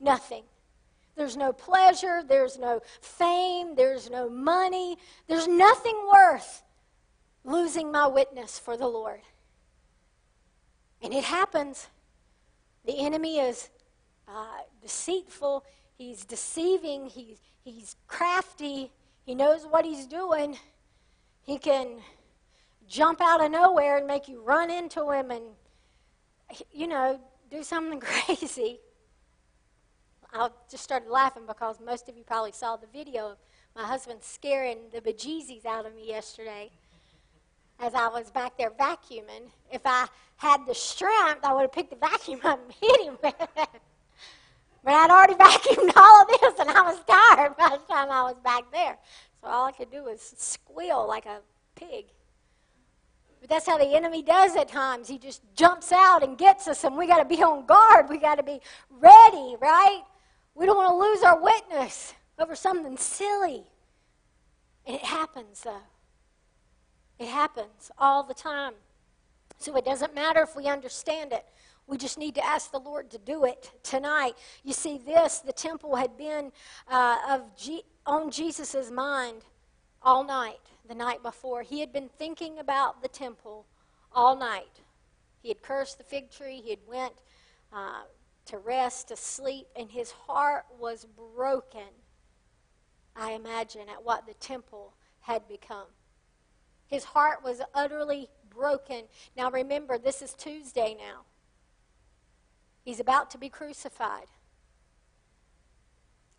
Nothing. 0.00 0.44
There's 1.16 1.36
no 1.36 1.52
pleasure, 1.52 2.22
there's 2.26 2.58
no 2.58 2.80
fame, 3.00 3.74
there's 3.74 4.08
no 4.08 4.30
money, 4.30 4.96
there's 5.28 5.46
nothing 5.46 5.96
worth 6.10 6.62
losing 7.44 7.92
my 7.92 8.06
witness 8.06 8.58
for 8.58 8.76
the 8.76 8.86
Lord. 8.86 9.20
And 11.02 11.12
it 11.12 11.24
happens. 11.24 11.88
The 12.86 12.98
enemy 12.98 13.38
is 13.38 13.68
uh, 14.26 14.62
deceitful, 14.80 15.64
he's 15.98 16.24
deceiving, 16.24 17.06
he's, 17.06 17.38
he's 17.62 17.96
crafty, 18.06 18.90
he 19.24 19.34
knows 19.34 19.66
what 19.66 19.84
he's 19.84 20.06
doing. 20.06 20.56
He 21.42 21.58
can 21.58 21.98
jump 22.88 23.20
out 23.20 23.44
of 23.44 23.50
nowhere 23.50 23.98
and 23.98 24.06
make 24.06 24.28
you 24.28 24.42
run 24.42 24.70
into 24.70 25.10
him 25.10 25.30
and 25.30 25.42
you 26.72 26.86
know, 26.86 27.20
do 27.50 27.62
something 27.62 28.00
crazy. 28.26 28.80
I 30.32 30.48
just 30.70 30.82
started 30.82 31.10
laughing 31.10 31.42
because 31.46 31.78
most 31.84 32.08
of 32.08 32.16
you 32.16 32.24
probably 32.24 32.52
saw 32.52 32.76
the 32.76 32.86
video 32.92 33.32
of 33.32 33.36
my 33.76 33.84
husband 33.84 34.20
scaring 34.22 34.78
the 34.92 35.00
bejesus 35.00 35.66
out 35.66 35.84
of 35.86 35.94
me 35.94 36.08
yesterday 36.08 36.70
as 37.78 37.94
I 37.94 38.08
was 38.08 38.30
back 38.30 38.56
there 38.56 38.70
vacuuming. 38.70 39.50
If 39.70 39.82
I 39.84 40.06
had 40.36 40.64
the 40.66 40.74
strength, 40.74 41.44
I 41.44 41.52
would 41.52 41.62
have 41.62 41.72
picked 41.72 41.90
the 41.90 41.96
vacuum 41.96 42.40
up 42.44 42.60
and 42.62 42.72
hit 42.80 43.00
him. 43.02 43.18
with 43.22 43.34
it. 43.40 43.68
but 44.84 44.94
I'd 44.94 45.10
already 45.10 45.34
vacuumed 45.42 45.92
all 45.96 46.22
of 46.22 46.28
this 46.28 46.60
and 46.60 46.70
I 46.70 46.82
was 46.82 47.00
tired 47.06 47.56
by 47.56 47.76
the 47.76 47.92
time 47.92 48.10
I 48.10 48.22
was 48.22 48.36
back 48.42 48.64
there. 48.72 48.96
So 49.42 49.48
all 49.48 49.66
I 49.66 49.72
could 49.72 49.90
do 49.90 50.04
was 50.04 50.34
squeal 50.38 51.06
like 51.06 51.26
a 51.26 51.40
pig. 51.74 52.06
But 53.42 53.50
that's 53.50 53.66
how 53.66 53.76
the 53.76 53.96
enemy 53.96 54.22
does 54.22 54.54
at 54.54 54.68
times. 54.68 55.08
He 55.08 55.18
just 55.18 55.42
jumps 55.56 55.90
out 55.90 56.22
and 56.22 56.38
gets 56.38 56.68
us, 56.68 56.84
and 56.84 56.96
we 56.96 57.08
got 57.08 57.18
to 57.18 57.24
be 57.24 57.42
on 57.42 57.66
guard. 57.66 58.08
We 58.08 58.18
got 58.18 58.36
to 58.36 58.44
be 58.44 58.60
ready, 58.88 59.56
right? 59.60 60.02
We 60.54 60.64
don't 60.64 60.76
want 60.76 60.90
to 60.90 60.96
lose 60.96 61.24
our 61.24 61.42
witness 61.42 62.14
over 62.38 62.54
something 62.54 62.96
silly. 62.96 63.64
And 64.86 64.94
it 64.94 65.02
happens, 65.02 65.62
though. 65.62 65.82
It 67.18 67.26
happens 67.26 67.90
all 67.98 68.22
the 68.22 68.32
time. 68.32 68.74
So 69.58 69.74
it 69.76 69.84
doesn't 69.84 70.14
matter 70.14 70.42
if 70.42 70.54
we 70.54 70.68
understand 70.68 71.32
it. 71.32 71.44
We 71.88 71.96
just 71.96 72.18
need 72.18 72.36
to 72.36 72.46
ask 72.46 72.70
the 72.70 72.78
Lord 72.78 73.10
to 73.10 73.18
do 73.18 73.44
it 73.44 73.72
tonight. 73.82 74.34
You 74.62 74.72
see, 74.72 74.98
this, 74.98 75.40
the 75.40 75.52
temple 75.52 75.96
had 75.96 76.16
been 76.16 76.52
uh, 76.88 77.18
of 77.28 77.56
G- 77.56 77.82
on 78.06 78.30
Jesus' 78.30 78.88
mind 78.92 79.42
all 80.00 80.22
night 80.22 80.60
the 80.88 80.94
night 80.94 81.22
before. 81.22 81.62
He 81.62 81.80
had 81.80 81.92
been 81.92 82.08
thinking 82.08 82.58
about 82.58 83.02
the 83.02 83.08
temple 83.08 83.66
all 84.12 84.36
night. 84.36 84.80
He 85.42 85.48
had 85.48 85.62
cursed 85.62 85.98
the 85.98 86.04
fig 86.04 86.30
tree. 86.30 86.60
He 86.62 86.70
had 86.70 86.86
went 86.86 87.14
uh, 87.72 88.02
to 88.46 88.58
rest, 88.58 89.08
to 89.08 89.16
sleep, 89.16 89.66
and 89.76 89.90
his 89.90 90.10
heart 90.10 90.64
was 90.78 91.06
broken, 91.36 91.88
I 93.16 93.32
imagine, 93.32 93.88
at 93.88 94.04
what 94.04 94.26
the 94.26 94.34
temple 94.34 94.94
had 95.20 95.48
become. 95.48 95.86
His 96.86 97.04
heart 97.04 97.42
was 97.42 97.62
utterly 97.74 98.28
broken. 98.50 99.04
Now 99.36 99.50
remember, 99.50 99.98
this 99.98 100.20
is 100.20 100.34
Tuesday 100.34 100.94
now. 100.98 101.22
He's 102.84 103.00
about 103.00 103.30
to 103.30 103.38
be 103.38 103.48
crucified. 103.48 104.26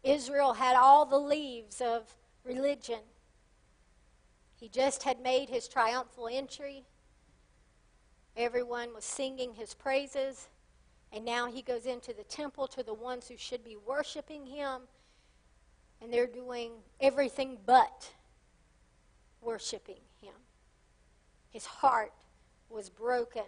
Israel 0.04 0.54
had 0.54 0.76
all 0.76 1.06
the 1.06 1.18
leaves 1.18 1.80
of 1.82 2.16
religion. 2.44 3.00
He 4.64 4.70
just 4.70 5.04
had 5.04 5.20
made 5.20 5.50
his 5.50 5.68
triumphal 5.68 6.30
entry. 6.32 6.86
Everyone 8.38 8.94
was 8.94 9.04
singing 9.04 9.56
his 9.56 9.74
praises. 9.74 10.48
And 11.12 11.26
now 11.26 11.52
he 11.52 11.62
goes 11.62 11.86
into 11.86 12.14
the 12.14 12.24
temple 12.24 12.68
to 12.68 12.82
the 12.82 12.94
ones 12.94 13.28
who 13.28 13.36
should 13.36 13.62
be 13.66 13.76
worshiping 13.76 14.46
him. 14.46 14.84
And 16.02 16.14
they're 16.14 16.28
doing 16.28 16.72
everything 17.02 17.58
but 17.66 18.10
worshiping 19.42 20.00
him. 20.22 20.32
His 21.50 21.66
heart 21.66 22.14
was 22.70 22.90
broken. 22.90 23.44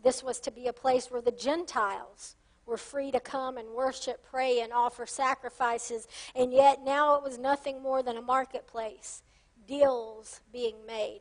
This 0.00 0.22
was 0.22 0.38
to 0.42 0.52
be 0.52 0.68
a 0.68 0.72
place 0.72 1.10
where 1.10 1.22
the 1.22 1.32
Gentiles 1.32 2.36
were 2.66 2.76
free 2.76 3.10
to 3.10 3.18
come 3.18 3.58
and 3.58 3.70
worship, 3.70 4.24
pray, 4.30 4.60
and 4.60 4.72
offer 4.72 5.06
sacrifices. 5.06 6.06
And 6.36 6.52
yet 6.52 6.84
now 6.84 7.16
it 7.16 7.24
was 7.24 7.36
nothing 7.36 7.82
more 7.82 8.04
than 8.04 8.16
a 8.16 8.22
marketplace 8.22 9.24
deals 9.70 10.40
being 10.52 10.74
made, 10.84 11.20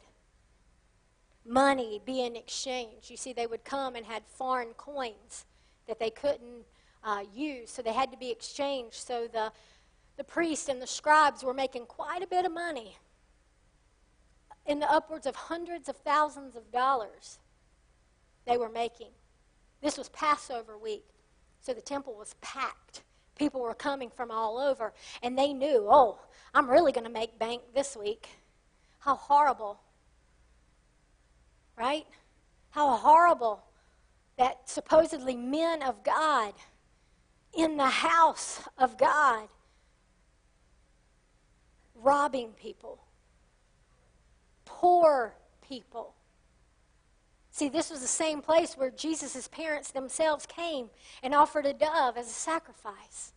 money 1.45 2.01
being 2.03 2.35
exchanged. 2.35 3.09
You 3.09 3.15
see, 3.15 3.31
they 3.31 3.45
would 3.45 3.63
come 3.63 3.95
and 3.95 4.05
had 4.05 4.23
foreign 4.25 4.73
coins 4.73 5.45
that 5.87 5.99
they 5.99 6.09
couldn't 6.09 6.65
uh, 7.03 7.23
use, 7.31 7.69
so 7.69 7.83
they 7.83 7.93
had 7.93 8.11
to 8.11 8.17
be 8.17 8.31
exchanged. 8.31 8.95
So 8.95 9.27
the, 9.31 9.51
the 10.17 10.23
priests 10.23 10.67
and 10.67 10.81
the 10.81 10.87
scribes 10.87 11.43
were 11.43 11.53
making 11.53 11.85
quite 11.85 12.23
a 12.23 12.27
bit 12.27 12.43
of 12.43 12.51
money 12.51 12.97
in 14.65 14.79
the 14.79 14.91
upwards 14.91 15.27
of 15.27 15.35
hundreds 15.35 15.87
of 15.87 15.97
thousands 15.97 16.55
of 16.55 16.71
dollars 16.71 17.37
they 18.47 18.57
were 18.57 18.69
making. 18.69 19.11
This 19.81 19.95
was 19.95 20.09
Passover 20.09 20.75
week, 20.77 21.05
so 21.61 21.73
the 21.73 21.81
temple 21.81 22.15
was 22.15 22.35
packed. 22.41 23.03
People 23.35 23.61
were 23.61 23.75
coming 23.75 24.09
from 24.09 24.31
all 24.31 24.57
over, 24.57 24.91
and 25.23 25.37
they 25.37 25.53
knew, 25.53 25.87
oh, 25.87 26.19
I'm 26.53 26.69
really 26.69 26.91
going 26.91 27.05
to 27.05 27.11
make 27.11 27.39
bank 27.39 27.61
this 27.73 27.95
week. 27.95 28.27
How 28.99 29.15
horrible. 29.15 29.79
Right? 31.77 32.05
How 32.71 32.95
horrible 32.95 33.63
that 34.37 34.69
supposedly 34.69 35.35
men 35.35 35.81
of 35.81 36.03
God 36.03 36.53
in 37.53 37.77
the 37.77 37.87
house 37.87 38.61
of 38.77 38.97
God 38.97 39.47
robbing 41.95 42.51
people, 42.53 42.99
poor 44.65 45.35
people. 45.67 46.13
See, 47.51 47.69
this 47.69 47.89
was 47.89 48.01
the 48.01 48.07
same 48.07 48.41
place 48.41 48.77
where 48.77 48.91
Jesus' 48.91 49.47
parents 49.49 49.91
themselves 49.91 50.45
came 50.45 50.89
and 51.21 51.33
offered 51.33 51.65
a 51.65 51.73
dove 51.73 52.15
as 52.15 52.27
a 52.27 52.33
sacrifice. 52.33 53.33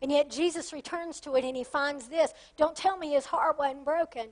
And 0.00 0.10
yet 0.10 0.30
Jesus 0.30 0.72
returns 0.72 1.20
to 1.20 1.34
it 1.36 1.44
and 1.44 1.56
he 1.56 1.64
finds 1.64 2.08
this. 2.08 2.32
Don't 2.56 2.76
tell 2.76 2.96
me 2.96 3.12
his 3.12 3.26
heart 3.26 3.58
wasn't 3.58 3.84
broken. 3.84 4.28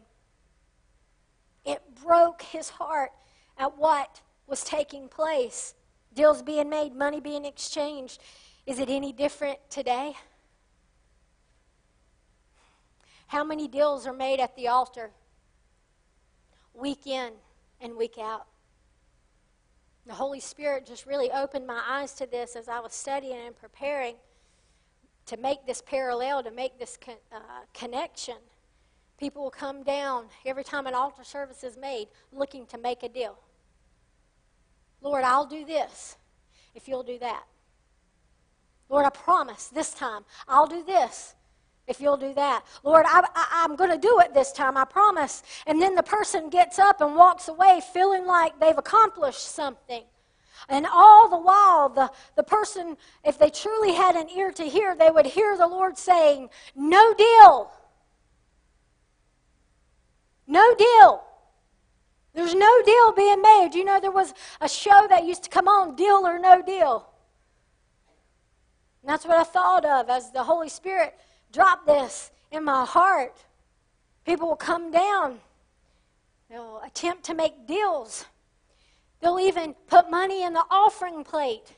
It 1.64 1.82
broke 2.02 2.42
his 2.42 2.68
heart 2.68 3.12
at 3.58 3.78
what 3.78 4.20
was 4.46 4.62
taking 4.62 5.08
place. 5.08 5.74
Deals 6.14 6.42
being 6.42 6.68
made, 6.68 6.94
money 6.94 7.20
being 7.20 7.44
exchanged. 7.44 8.20
Is 8.66 8.78
it 8.78 8.88
any 8.88 9.12
different 9.12 9.58
today? 9.70 10.14
How 13.26 13.44
many 13.44 13.66
deals 13.66 14.06
are 14.06 14.12
made 14.12 14.40
at 14.40 14.54
the 14.56 14.68
altar? 14.68 15.10
Week 16.74 17.06
in 17.06 17.32
and 17.80 17.96
week 17.96 18.16
out. 18.18 18.46
The 20.06 20.14
Holy 20.14 20.40
Spirit 20.40 20.86
just 20.86 21.06
really 21.06 21.30
opened 21.30 21.66
my 21.66 21.82
eyes 21.88 22.12
to 22.14 22.26
this 22.26 22.56
as 22.56 22.68
I 22.68 22.80
was 22.80 22.92
studying 22.92 23.46
and 23.46 23.56
preparing 23.56 24.16
to 25.26 25.36
make 25.38 25.66
this 25.66 25.80
parallel, 25.80 26.42
to 26.42 26.50
make 26.50 26.78
this 26.78 26.98
con- 27.00 27.14
uh, 27.32 27.38
connection. 27.72 28.36
People 29.18 29.42
will 29.44 29.50
come 29.50 29.82
down 29.82 30.26
every 30.44 30.64
time 30.64 30.86
an 30.86 30.94
altar 30.94 31.24
service 31.24 31.62
is 31.62 31.76
made 31.76 32.08
looking 32.32 32.66
to 32.66 32.78
make 32.78 33.02
a 33.02 33.08
deal. 33.08 33.38
Lord, 35.00 35.24
I'll 35.24 35.46
do 35.46 35.64
this 35.64 36.16
if 36.74 36.88
you'll 36.88 37.02
do 37.02 37.18
that. 37.18 37.44
Lord, 38.88 39.06
I 39.06 39.10
promise 39.10 39.68
this 39.68 39.92
time 39.92 40.24
I'll 40.48 40.66
do 40.66 40.82
this 40.82 41.34
if 41.86 42.00
you'll 42.00 42.16
do 42.16 42.34
that. 42.34 42.64
Lord, 42.82 43.04
I, 43.08 43.22
I'm 43.52 43.76
going 43.76 43.90
to 43.90 43.98
do 43.98 44.18
it 44.20 44.32
this 44.34 44.52
time, 44.52 44.76
I 44.76 44.84
promise. 44.84 45.42
And 45.66 45.80
then 45.80 45.94
the 45.94 46.02
person 46.02 46.48
gets 46.48 46.78
up 46.78 47.00
and 47.00 47.14
walks 47.14 47.48
away 47.48 47.80
feeling 47.92 48.26
like 48.26 48.58
they've 48.58 48.76
accomplished 48.76 49.54
something. 49.54 50.02
And 50.68 50.86
all 50.90 51.28
the 51.28 51.38
while, 51.38 51.90
the, 51.90 52.10
the 52.36 52.42
person, 52.42 52.96
if 53.22 53.38
they 53.38 53.50
truly 53.50 53.92
had 53.92 54.16
an 54.16 54.30
ear 54.30 54.50
to 54.52 54.62
hear, 54.64 54.96
they 54.96 55.10
would 55.10 55.26
hear 55.26 55.56
the 55.58 55.66
Lord 55.66 55.98
saying, 55.98 56.48
No 56.74 57.12
deal. 57.14 57.70
No 60.46 60.74
deal. 60.74 61.22
There's 62.34 62.54
no 62.54 62.82
deal 62.84 63.12
being 63.12 63.40
made. 63.40 63.70
You 63.74 63.84
know, 63.84 64.00
there 64.00 64.10
was 64.10 64.34
a 64.60 64.68
show 64.68 65.06
that 65.08 65.24
used 65.24 65.44
to 65.44 65.50
come 65.50 65.68
on, 65.68 65.94
Deal 65.94 66.26
or 66.26 66.38
No 66.38 66.60
Deal. 66.62 67.08
And 69.02 69.10
that's 69.10 69.24
what 69.24 69.38
I 69.38 69.44
thought 69.44 69.84
of 69.84 70.08
as 70.08 70.32
the 70.32 70.42
Holy 70.42 70.68
Spirit 70.68 71.14
dropped 71.52 71.86
this 71.86 72.32
in 72.50 72.64
my 72.64 72.84
heart. 72.84 73.36
People 74.24 74.48
will 74.48 74.56
come 74.56 74.90
down, 74.90 75.38
they'll 76.48 76.80
attempt 76.84 77.24
to 77.24 77.34
make 77.34 77.66
deals. 77.66 78.24
They'll 79.20 79.38
even 79.38 79.74
put 79.86 80.10
money 80.10 80.42
in 80.42 80.52
the 80.52 80.64
offering 80.70 81.24
plate, 81.24 81.74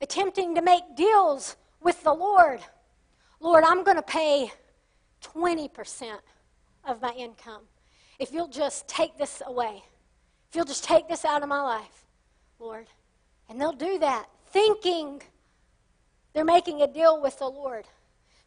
attempting 0.00 0.54
to 0.54 0.62
make 0.62 0.96
deals 0.96 1.56
with 1.80 2.02
the 2.02 2.12
Lord. 2.12 2.60
Lord, 3.40 3.62
I'm 3.64 3.84
going 3.84 3.96
to 3.96 4.02
pay 4.02 4.50
20% 5.22 6.18
of 6.84 7.02
my 7.02 7.12
income. 7.12 7.62
If 8.18 8.32
you'll 8.32 8.48
just 8.48 8.88
take 8.88 9.18
this 9.18 9.42
away, 9.46 9.82
if 10.48 10.56
you'll 10.56 10.64
just 10.64 10.84
take 10.84 11.08
this 11.08 11.24
out 11.24 11.42
of 11.42 11.48
my 11.48 11.60
life, 11.60 12.04
Lord. 12.58 12.86
And 13.48 13.60
they'll 13.60 13.72
do 13.72 13.98
that, 13.98 14.26
thinking 14.48 15.22
they're 16.32 16.44
making 16.44 16.82
a 16.82 16.86
deal 16.86 17.20
with 17.20 17.38
the 17.38 17.48
Lord, 17.48 17.86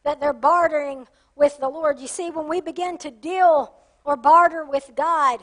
that 0.04 0.20
they're 0.20 0.34
bartering 0.34 1.08
with 1.36 1.58
the 1.60 1.70
Lord. 1.70 2.00
You 2.00 2.08
see, 2.08 2.30
when 2.30 2.48
we 2.48 2.62
begin 2.62 2.98
to 3.00 3.12
deal 3.12 3.74
or 4.04 4.16
barter 4.16 4.66
with 4.66 4.92
God, 4.96 5.40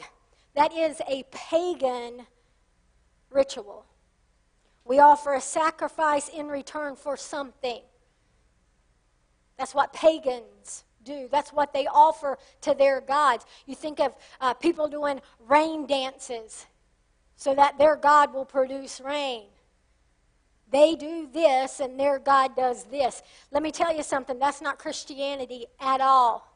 that 0.55 0.73
is 0.73 1.01
a 1.09 1.23
pagan 1.31 2.25
ritual. 3.29 3.85
We 4.85 4.99
offer 4.99 5.33
a 5.33 5.41
sacrifice 5.41 6.29
in 6.29 6.47
return 6.47 6.95
for 6.95 7.17
something. 7.17 7.81
That's 9.57 9.75
what 9.75 9.91
pagans 9.91 10.83
do. 11.07 11.27
That's 11.31 11.51
what 11.51 11.73
they 11.73 11.87
offer 11.87 12.37
to 12.61 12.73
their 12.73 13.01
gods. 13.01 13.45
You 13.65 13.75
think 13.75 13.99
of 13.99 14.13
uh, 14.39 14.53
people 14.53 14.87
doing 14.87 15.21
rain 15.47 15.87
dances 15.87 16.65
so 17.35 17.55
that 17.55 17.77
their 17.77 17.95
God 17.95 18.33
will 18.33 18.45
produce 18.45 19.01
rain. 19.01 19.45
They 20.69 20.95
do 20.95 21.27
this 21.31 21.79
and 21.79 21.99
their 21.99 22.19
God 22.19 22.55
does 22.55 22.83
this. 22.85 23.23
Let 23.51 23.63
me 23.63 23.71
tell 23.71 23.95
you 23.95 24.03
something 24.03 24.37
that's 24.37 24.61
not 24.61 24.77
Christianity 24.77 25.65
at 25.79 26.01
all 26.01 26.47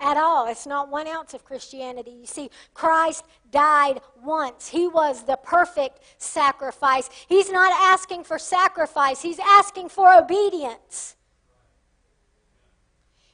at 0.00 0.16
all. 0.16 0.46
It's 0.48 0.66
not 0.66 0.90
one 0.90 1.06
ounce 1.06 1.34
of 1.34 1.44
Christianity. 1.44 2.10
You 2.10 2.26
see, 2.26 2.50
Christ 2.74 3.24
died 3.50 4.00
once. 4.22 4.68
He 4.68 4.86
was 4.86 5.24
the 5.24 5.36
perfect 5.36 6.00
sacrifice. 6.18 7.08
He's 7.28 7.50
not 7.50 7.72
asking 7.92 8.24
for 8.24 8.38
sacrifice, 8.38 9.22
He's 9.22 9.38
asking 9.38 9.88
for 9.88 10.12
obedience. 10.12 11.13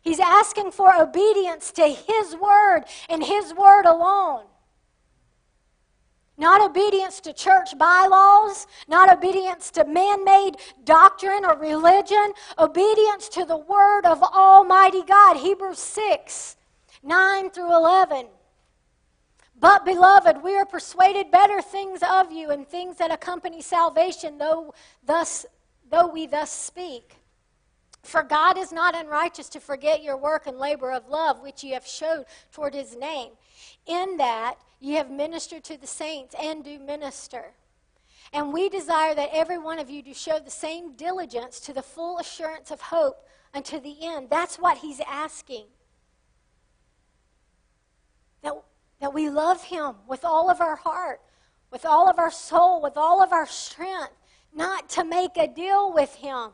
He's 0.03 0.21
asking 0.21 0.73
for 0.73 0.95
obedience 0.95 1.73
to 1.73 1.87
His 1.87 2.35
word 2.37 2.85
and 3.09 3.25
His 3.25 3.55
word 3.55 3.85
alone. 3.85 4.45
Not 6.39 6.63
obedience 6.63 7.21
to 7.21 7.35
church 7.35 7.77
bylaws, 7.77 8.67
not 8.89 9.13
obedience 9.13 9.71
to 9.73 9.85
man 9.85 10.25
made 10.25 10.57
doctrine 10.85 11.45
or 11.45 11.55
religion, 11.59 12.33
obedience 12.59 13.29
to 13.31 13.45
the 13.45 13.59
word 13.59 14.07
of 14.07 14.23
Almighty 14.23 15.03
God. 15.03 15.37
Hebrews 15.37 15.79
6 15.79 16.57
9 17.03 17.51
through 17.51 17.77
11. 17.77 18.27
But, 19.59 19.85
beloved, 19.85 20.43
we 20.43 20.57
are 20.57 20.65
persuaded 20.65 21.31
better 21.31 21.61
things 21.61 22.01
of 22.03 22.33
you 22.33 22.51
and 22.51 22.67
things 22.67 22.97
that 22.97 23.13
accompany 23.13 23.61
salvation, 23.61 24.39
though, 24.39 24.73
thus, 25.05 25.45
though 25.91 26.07
we 26.07 26.27
thus 26.27 26.51
speak. 26.51 27.20
For 28.03 28.23
God 28.23 28.57
is 28.57 28.73
not 28.73 28.97
unrighteous 28.97 29.49
to 29.51 29.61
forget 29.61 30.03
your 30.03 30.17
work 30.17 30.47
and 30.47 30.59
labor 30.59 30.91
of 30.91 31.09
love, 31.09 31.43
which 31.43 31.63
you 31.63 31.75
have 31.75 31.87
showed 31.87 32.25
toward 32.53 32.75
his 32.75 32.97
name, 32.97 33.33
in 33.87 34.17
that 34.17 34.57
you 34.81 34.97
have 34.97 35.11
ministered 35.11 35.65
to 35.65 35.77
the 35.77 35.87
saints 35.87 36.35
and 36.41 36.65
do 36.65 36.79
minister. 36.79 37.53
And 38.33 38.53
we 38.53 38.69
desire 38.69 39.15
that 39.15 39.31
every 39.33 39.59
one 39.59 39.79
of 39.79 39.91
you 39.91 40.03
do 40.03 40.15
show 40.15 40.39
the 40.39 40.51
same 40.51 40.95
diligence 40.95 41.61
to 41.61 41.73
the 41.73 41.83
full 41.83 42.19
assurance 42.19 42.71
of 42.71 42.81
hope 42.81 43.27
unto 43.53 43.81
the 43.81 43.97
end. 44.01 44.29
That's 44.31 44.59
what 44.59 44.79
he's 44.79 45.01
asking 45.01 45.67
that, 48.43 48.55
that 49.01 49.15
we 49.15 49.29
love 49.29 49.63
Him 49.65 49.95
with 50.07 50.25
all 50.25 50.51
of 50.51 50.61
our 50.61 50.77
heart, 50.77 51.21
with 51.71 51.85
all 51.85 52.09
of 52.09 52.19
our 52.19 52.31
soul, 52.31 52.83
with 52.83 52.97
all 52.97 53.23
of 53.23 53.33
our 53.33 53.47
strength, 53.47 54.15
not 54.55 54.89
to 54.91 55.05
make 55.05 55.37
a 55.37 55.47
deal 55.47 55.93
with 55.93 56.15
Him, 56.17 56.51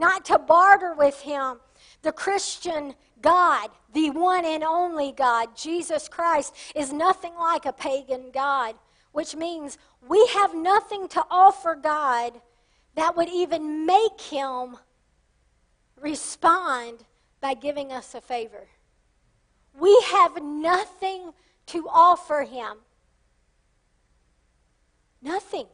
not 0.00 0.24
to 0.26 0.38
barter 0.38 0.94
with 0.94 1.20
Him. 1.20 1.60
The 2.02 2.12
Christian 2.12 2.94
God, 3.22 3.70
the 3.92 4.10
one 4.10 4.44
and 4.44 4.64
only 4.64 5.12
God, 5.12 5.56
Jesus 5.56 6.08
Christ, 6.08 6.54
is 6.74 6.92
nothing 6.92 7.34
like 7.36 7.66
a 7.66 7.72
pagan 7.72 8.30
God, 8.32 8.74
which 9.12 9.36
means 9.36 9.78
we 10.08 10.26
have 10.34 10.54
nothing 10.54 11.06
to 11.08 11.24
offer 11.30 11.74
God 11.80 12.40
that 12.96 13.16
would 13.16 13.28
even 13.28 13.86
make 13.86 14.20
Him 14.20 14.76
respond 16.00 17.04
by 17.40 17.54
giving 17.54 17.92
us 17.92 18.14
a 18.14 18.20
favor. 18.20 18.66
We 19.78 20.02
have 20.10 20.42
nothing 20.42 21.32
to 21.66 21.88
offer 21.88 22.42
him. 22.42 22.78
Nothing. 25.22 25.66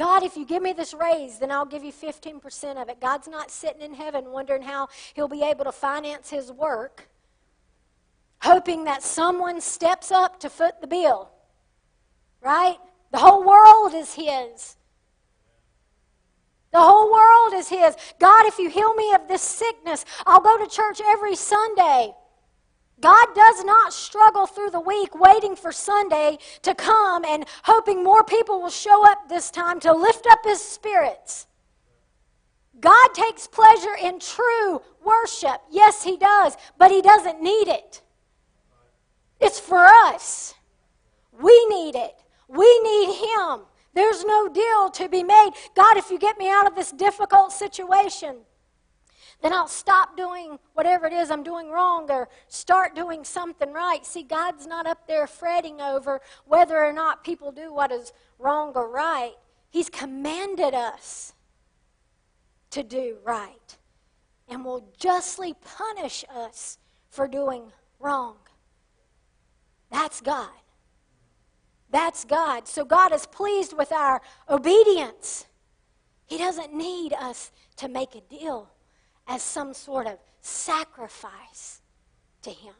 God, 0.00 0.22
if 0.22 0.34
you 0.34 0.46
give 0.46 0.62
me 0.62 0.72
this 0.72 0.94
raise, 0.94 1.38
then 1.38 1.50
I'll 1.50 1.66
give 1.66 1.84
you 1.84 1.92
15% 1.92 2.80
of 2.80 2.88
it. 2.88 3.02
God's 3.02 3.28
not 3.28 3.50
sitting 3.50 3.82
in 3.82 3.92
heaven 3.92 4.30
wondering 4.30 4.62
how 4.62 4.88
he'll 5.12 5.28
be 5.28 5.42
able 5.42 5.66
to 5.66 5.72
finance 5.72 6.30
his 6.30 6.50
work, 6.50 7.10
hoping 8.40 8.84
that 8.84 9.02
someone 9.02 9.60
steps 9.60 10.10
up 10.10 10.40
to 10.40 10.48
foot 10.48 10.80
the 10.80 10.86
bill. 10.86 11.28
Right? 12.40 12.78
The 13.12 13.18
whole 13.18 13.44
world 13.44 13.92
is 13.92 14.14
his. 14.14 14.78
The 16.72 16.80
whole 16.80 17.12
world 17.12 17.54
is 17.54 17.68
His. 17.68 17.96
God, 18.20 18.46
if 18.46 18.56
you 18.60 18.70
heal 18.70 18.94
me 18.94 19.12
of 19.12 19.26
this 19.26 19.42
sickness, 19.42 20.04
I'll 20.24 20.40
go 20.40 20.56
to 20.56 20.70
church 20.70 21.00
every 21.04 21.34
Sunday. 21.34 22.14
God 23.00 23.26
does 23.34 23.64
not 23.64 23.92
struggle 23.92 24.46
through 24.46 24.70
the 24.70 24.80
week 24.80 25.14
waiting 25.18 25.56
for 25.56 25.72
Sunday 25.72 26.38
to 26.62 26.74
come 26.74 27.24
and 27.24 27.46
hoping 27.64 28.04
more 28.04 28.24
people 28.24 28.60
will 28.60 28.70
show 28.70 29.10
up 29.10 29.28
this 29.28 29.50
time 29.50 29.80
to 29.80 29.92
lift 29.92 30.26
up 30.30 30.40
His 30.44 30.60
spirits. 30.60 31.46
God 32.80 33.08
takes 33.14 33.46
pleasure 33.46 33.96
in 34.02 34.20
true 34.20 34.82
worship. 35.04 35.60
Yes, 35.70 36.02
He 36.02 36.16
does, 36.16 36.56
but 36.78 36.90
He 36.90 37.02
doesn't 37.02 37.42
need 37.42 37.68
it. 37.68 38.02
It's 39.40 39.60
for 39.60 39.84
us. 39.84 40.54
We 41.40 41.66
need 41.66 41.94
it. 41.94 42.14
We 42.48 42.80
need 42.80 43.14
Him. 43.14 43.60
There's 43.94 44.24
no 44.24 44.48
deal 44.48 44.90
to 44.90 45.08
be 45.08 45.22
made. 45.22 45.50
God, 45.74 45.96
if 45.96 46.10
you 46.10 46.18
get 46.18 46.38
me 46.38 46.48
out 46.48 46.66
of 46.66 46.74
this 46.74 46.92
difficult 46.92 47.52
situation, 47.52 48.36
then 49.42 49.52
I'll 49.52 49.68
stop 49.68 50.16
doing 50.16 50.58
whatever 50.74 51.06
it 51.06 51.12
is 51.12 51.30
I'm 51.30 51.42
doing 51.42 51.70
wrong 51.70 52.10
or 52.10 52.28
start 52.48 52.94
doing 52.94 53.24
something 53.24 53.72
right. 53.72 54.04
See, 54.04 54.22
God's 54.22 54.66
not 54.66 54.86
up 54.86 55.06
there 55.06 55.26
fretting 55.26 55.80
over 55.80 56.20
whether 56.46 56.78
or 56.78 56.92
not 56.92 57.24
people 57.24 57.50
do 57.50 57.72
what 57.72 57.90
is 57.90 58.12
wrong 58.38 58.72
or 58.74 58.90
right. 58.90 59.34
He's 59.70 59.88
commanded 59.88 60.74
us 60.74 61.32
to 62.70 62.82
do 62.82 63.16
right 63.24 63.78
and 64.48 64.64
will 64.64 64.92
justly 64.98 65.54
punish 65.64 66.24
us 66.34 66.78
for 67.08 67.26
doing 67.26 67.72
wrong. 67.98 68.36
That's 69.90 70.20
God. 70.20 70.50
That's 71.90 72.24
God. 72.24 72.68
So 72.68 72.84
God 72.84 73.12
is 73.12 73.26
pleased 73.26 73.76
with 73.76 73.90
our 73.90 74.20
obedience. 74.48 75.46
He 76.26 76.38
doesn't 76.38 76.74
need 76.74 77.12
us 77.14 77.50
to 77.76 77.88
make 77.88 78.14
a 78.14 78.20
deal 78.20 78.70
as 79.30 79.42
some 79.42 79.72
sort 79.72 80.08
of 80.08 80.18
sacrifice 80.40 81.80
to 82.42 82.50
Him. 82.50 82.74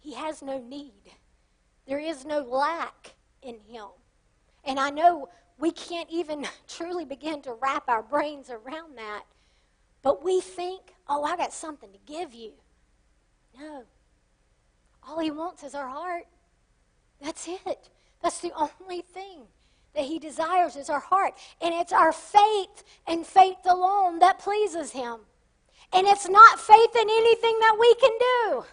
He 0.00 0.14
has 0.14 0.42
no 0.42 0.58
need. 0.58 1.12
There 1.86 2.00
is 2.00 2.26
no 2.26 2.40
lack 2.40 3.14
in 3.42 3.60
Him. 3.68 3.86
And 4.64 4.80
I 4.80 4.90
know 4.90 5.28
we 5.56 5.70
can't 5.70 6.10
even 6.10 6.48
truly 6.68 7.04
begin 7.04 7.40
to 7.42 7.56
wrap 7.62 7.88
our 7.88 8.02
brains 8.02 8.50
around 8.50 8.98
that. 8.98 9.22
But 10.02 10.24
we 10.24 10.40
think, 10.40 10.94
oh, 11.08 11.22
I 11.22 11.36
got 11.36 11.52
something 11.52 11.92
to 11.92 12.12
give 12.12 12.34
you. 12.34 12.54
No. 13.58 13.84
All 15.06 15.20
he 15.20 15.30
wants 15.30 15.62
is 15.62 15.76
our 15.76 15.88
heart. 15.88 16.24
That's 17.22 17.46
it. 17.46 17.88
That's 18.20 18.40
the 18.40 18.52
only 18.80 19.02
thing 19.02 19.42
that 19.94 20.04
He 20.04 20.18
desires 20.18 20.76
is 20.76 20.90
our 20.90 21.00
heart. 21.00 21.34
And 21.60 21.74
it's 21.74 21.92
our 21.92 22.12
faith 22.12 22.84
and 23.06 23.26
faith 23.26 23.58
alone 23.64 24.18
that 24.18 24.38
pleases 24.38 24.92
Him. 24.92 25.20
And 25.92 26.06
it's 26.06 26.28
not 26.28 26.60
faith 26.60 26.96
in 27.00 27.08
anything 27.08 27.58
that 27.60 27.76
we 27.78 27.94
can 27.94 28.10
do, 28.18 28.64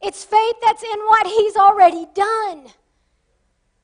it's 0.00 0.24
faith 0.24 0.56
that's 0.62 0.82
in 0.82 0.98
what 1.06 1.26
He's 1.26 1.56
already 1.56 2.06
done. 2.14 2.66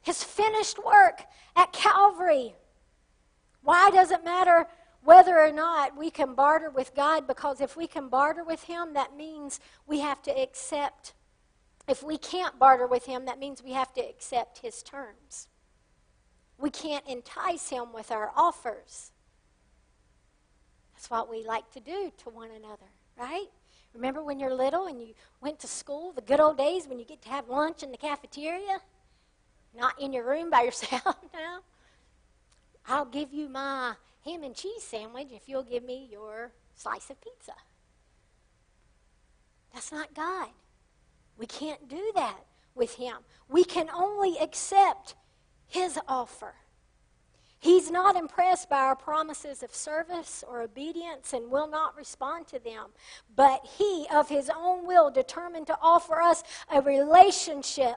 His 0.03 0.23
finished 0.23 0.79
work 0.85 1.25
at 1.57 1.73
Calvary. 1.73 2.55
Why 3.63 3.91
does 3.91 4.11
it 4.11 4.23
matter 4.23 4.67
whether 5.03 5.39
or 5.39 5.51
not 5.51 5.97
we 5.97 6.11
can 6.11 6.35
barter 6.35 6.69
with 6.69 6.95
God? 6.95 7.27
Because 7.27 7.63
if 7.63 7.75
we 7.75 7.87
can 7.87 8.09
barter 8.09 8.45
with 8.45 8.65
Him, 8.65 8.93
that 8.95 9.17
means 9.17 9.61
we 9.87 10.01
have 10.01 10.21
to 10.23 10.31
accept. 10.31 11.15
If 11.89 12.03
we 12.03 12.19
can't 12.19 12.59
barter 12.59 12.87
with 12.87 13.07
Him, 13.07 13.25
that 13.25 13.39
means 13.39 13.63
we 13.63 13.73
have 13.73 13.95
to 13.95 14.03
accept 14.03 14.59
His 14.59 14.83
terms. 14.83 15.49
We 16.59 16.71
can't 16.71 17.07
entice 17.07 17.69
Him 17.69 17.93
with 17.93 18.11
our 18.11 18.31
offers. 18.37 19.13
That's 20.95 21.11
what 21.11 21.31
we 21.31 21.45
like 21.45 21.71
to 21.73 21.81
do 21.81 22.13
to 22.19 22.31
one 22.31 22.51
another, 22.51 22.87
right? 23.19 23.49
Remember 23.95 24.23
when 24.23 24.41
you're 24.41 24.55
little 24.55 24.87
and 24.87 25.01
you 25.01 25.15
went 25.41 25.61
to 25.61 25.67
school, 25.67 26.13
the 26.13 26.21
good 26.21 26.41
old 26.41 26.59
days 26.59 26.87
when 26.89 26.99
you 26.99 27.05
get 27.05 27.23
to 27.23 27.29
have 27.29 27.49
lunch 27.49 27.83
in 27.83 27.93
the 27.93 27.97
cafeteria? 27.97 28.79
Not 29.77 30.01
in 30.01 30.13
your 30.13 30.27
room 30.27 30.51
by 30.51 30.63
yourself 30.65 31.17
now. 31.33 31.61
I'll 32.87 33.05
give 33.05 33.33
you 33.33 33.49
my 33.49 33.95
ham 34.25 34.43
and 34.43 34.55
cheese 34.55 34.83
sandwich 34.83 35.29
if 35.31 35.49
you'll 35.49 35.63
give 35.63 35.85
me 35.85 36.09
your 36.11 36.53
slice 36.75 37.11
of 37.11 37.21
pizza. 37.21 37.55
That's 39.73 39.91
not 39.91 40.15
God. 40.15 40.49
We 41.37 41.47
can't 41.47 41.89
do 41.89 42.13
that 42.15 42.45
with 42.75 42.95
Him. 42.95 43.17
We 43.49 43.65
can 43.65 43.91
only 43.91 44.37
accept 44.39 45.15
His 45.75 45.99
offer. 46.07 46.55
He's 47.59 47.91
not 47.91 48.15
impressed 48.15 48.71
by 48.71 48.79
our 48.79 48.95
promises 48.95 49.65
of 49.65 49.75
service 49.75 50.45
or 50.47 50.63
obedience 50.63 51.33
and 51.33 51.51
will 51.51 51.67
not 51.67 51.97
respond 51.97 52.47
to 52.49 52.61
them. 52.61 52.91
But 53.35 53.67
He, 53.77 54.07
of 54.15 54.29
His 54.29 54.49
own 54.57 54.87
will, 54.87 55.11
determined 55.11 55.67
to 55.67 55.79
offer 55.83 56.23
us 56.23 56.45
a 56.73 56.81
relationship 56.81 57.97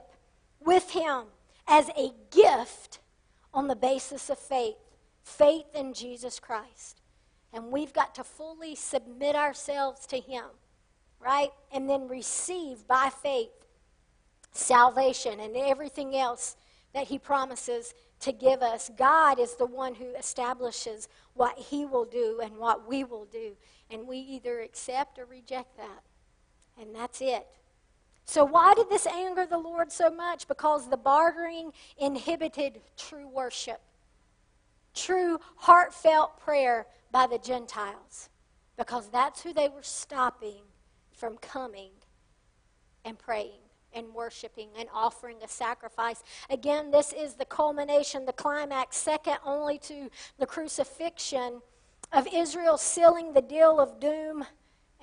with 0.58 0.90
Him 0.90 1.26
as 1.68 1.88
a 1.90 2.10
gift 2.32 2.98
on 3.54 3.68
the 3.68 3.76
basis 3.76 4.28
of 4.28 4.40
faith 4.40 4.74
faith 5.22 5.72
in 5.72 5.94
Jesus 5.94 6.40
Christ. 6.40 7.00
And 7.52 7.70
we've 7.70 7.92
got 7.92 8.12
to 8.16 8.24
fully 8.24 8.74
submit 8.74 9.36
ourselves 9.36 10.04
to 10.08 10.18
Him, 10.18 10.46
right? 11.20 11.50
And 11.72 11.88
then 11.88 12.08
receive 12.08 12.88
by 12.88 13.12
faith 13.22 13.52
salvation 14.50 15.38
and 15.38 15.56
everything 15.56 16.16
else 16.16 16.56
that 16.98 17.06
He 17.06 17.18
promises 17.18 17.94
to 18.18 18.32
give 18.32 18.60
us. 18.60 18.90
God 18.98 19.38
is 19.38 19.54
the 19.54 19.66
one 19.66 19.94
who 19.94 20.16
establishes 20.16 21.08
what 21.34 21.56
He 21.56 21.86
will 21.86 22.04
do 22.04 22.40
and 22.42 22.56
what 22.56 22.88
we 22.88 23.04
will 23.04 23.26
do. 23.26 23.52
And 23.88 24.08
we 24.08 24.18
either 24.18 24.60
accept 24.60 25.16
or 25.16 25.24
reject 25.24 25.76
that. 25.76 26.02
And 26.80 26.92
that's 26.92 27.20
it. 27.20 27.46
So, 28.24 28.44
why 28.44 28.74
did 28.74 28.90
this 28.90 29.06
anger 29.06 29.46
the 29.46 29.58
Lord 29.58 29.92
so 29.92 30.10
much? 30.10 30.48
Because 30.48 30.90
the 30.90 30.96
bartering 30.96 31.72
inhibited 31.98 32.80
true 32.96 33.28
worship, 33.28 33.80
true 34.92 35.38
heartfelt 35.54 36.36
prayer 36.40 36.88
by 37.12 37.28
the 37.28 37.38
Gentiles, 37.38 38.28
because 38.76 39.08
that's 39.08 39.40
who 39.42 39.52
they 39.52 39.68
were 39.68 39.84
stopping 39.84 40.62
from 41.12 41.38
coming 41.38 41.90
and 43.04 43.16
praying 43.16 43.67
and 43.98 44.14
worshiping 44.14 44.68
and 44.78 44.88
offering 44.94 45.36
a 45.42 45.48
sacrifice. 45.48 46.22
Again, 46.48 46.90
this 46.90 47.12
is 47.12 47.34
the 47.34 47.44
culmination, 47.44 48.24
the 48.24 48.32
climax, 48.32 48.96
second 48.96 49.38
only 49.44 49.78
to 49.80 50.08
the 50.38 50.46
crucifixion 50.46 51.60
of 52.12 52.26
Israel 52.32 52.78
sealing 52.78 53.32
the 53.32 53.42
deal 53.42 53.78
of 53.78 54.00
doom 54.00 54.44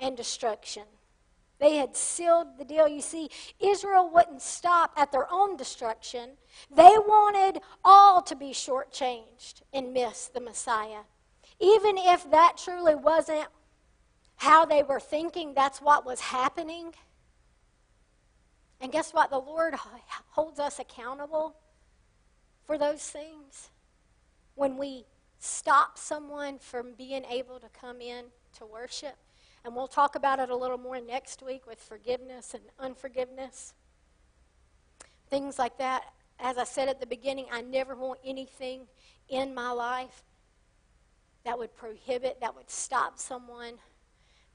and 0.00 0.16
destruction. 0.16 0.84
They 1.58 1.76
had 1.76 1.96
sealed 1.96 2.58
the 2.58 2.64
deal. 2.64 2.86
You 2.86 3.00
see, 3.00 3.30
Israel 3.60 4.10
wouldn't 4.12 4.42
stop 4.42 4.92
at 4.96 5.10
their 5.12 5.26
own 5.32 5.56
destruction. 5.56 6.30
They 6.74 6.82
wanted 6.82 7.62
all 7.84 8.20
to 8.22 8.36
be 8.36 8.50
shortchanged 8.50 9.62
and 9.72 9.94
miss 9.94 10.28
the 10.28 10.40
Messiah. 10.40 11.02
Even 11.58 11.96
if 11.96 12.30
that 12.30 12.58
truly 12.58 12.94
wasn't 12.94 13.46
how 14.36 14.66
they 14.66 14.82
were 14.82 15.00
thinking, 15.00 15.54
that's 15.54 15.80
what 15.80 16.04
was 16.04 16.20
happening. 16.20 16.92
And 18.80 18.92
guess 18.92 19.12
what? 19.12 19.30
The 19.30 19.38
Lord 19.38 19.74
holds 20.30 20.60
us 20.60 20.78
accountable 20.78 21.56
for 22.64 22.76
those 22.78 23.02
things. 23.02 23.70
When 24.54 24.76
we 24.76 25.04
stop 25.38 25.98
someone 25.98 26.58
from 26.58 26.94
being 26.96 27.24
able 27.24 27.58
to 27.60 27.68
come 27.68 28.00
in 28.00 28.26
to 28.58 28.66
worship, 28.66 29.16
and 29.64 29.74
we'll 29.74 29.88
talk 29.88 30.14
about 30.14 30.38
it 30.38 30.50
a 30.50 30.56
little 30.56 30.78
more 30.78 31.00
next 31.00 31.42
week 31.42 31.66
with 31.66 31.80
forgiveness 31.80 32.54
and 32.54 32.62
unforgiveness. 32.78 33.74
Things 35.28 35.58
like 35.58 35.76
that. 35.78 36.04
As 36.38 36.58
I 36.58 36.64
said 36.64 36.88
at 36.88 37.00
the 37.00 37.06
beginning, 37.06 37.46
I 37.50 37.62
never 37.62 37.94
want 37.96 38.20
anything 38.24 38.82
in 39.28 39.54
my 39.54 39.70
life 39.70 40.22
that 41.44 41.58
would 41.58 41.74
prohibit, 41.74 42.40
that 42.40 42.54
would 42.54 42.70
stop 42.70 43.18
someone 43.18 43.74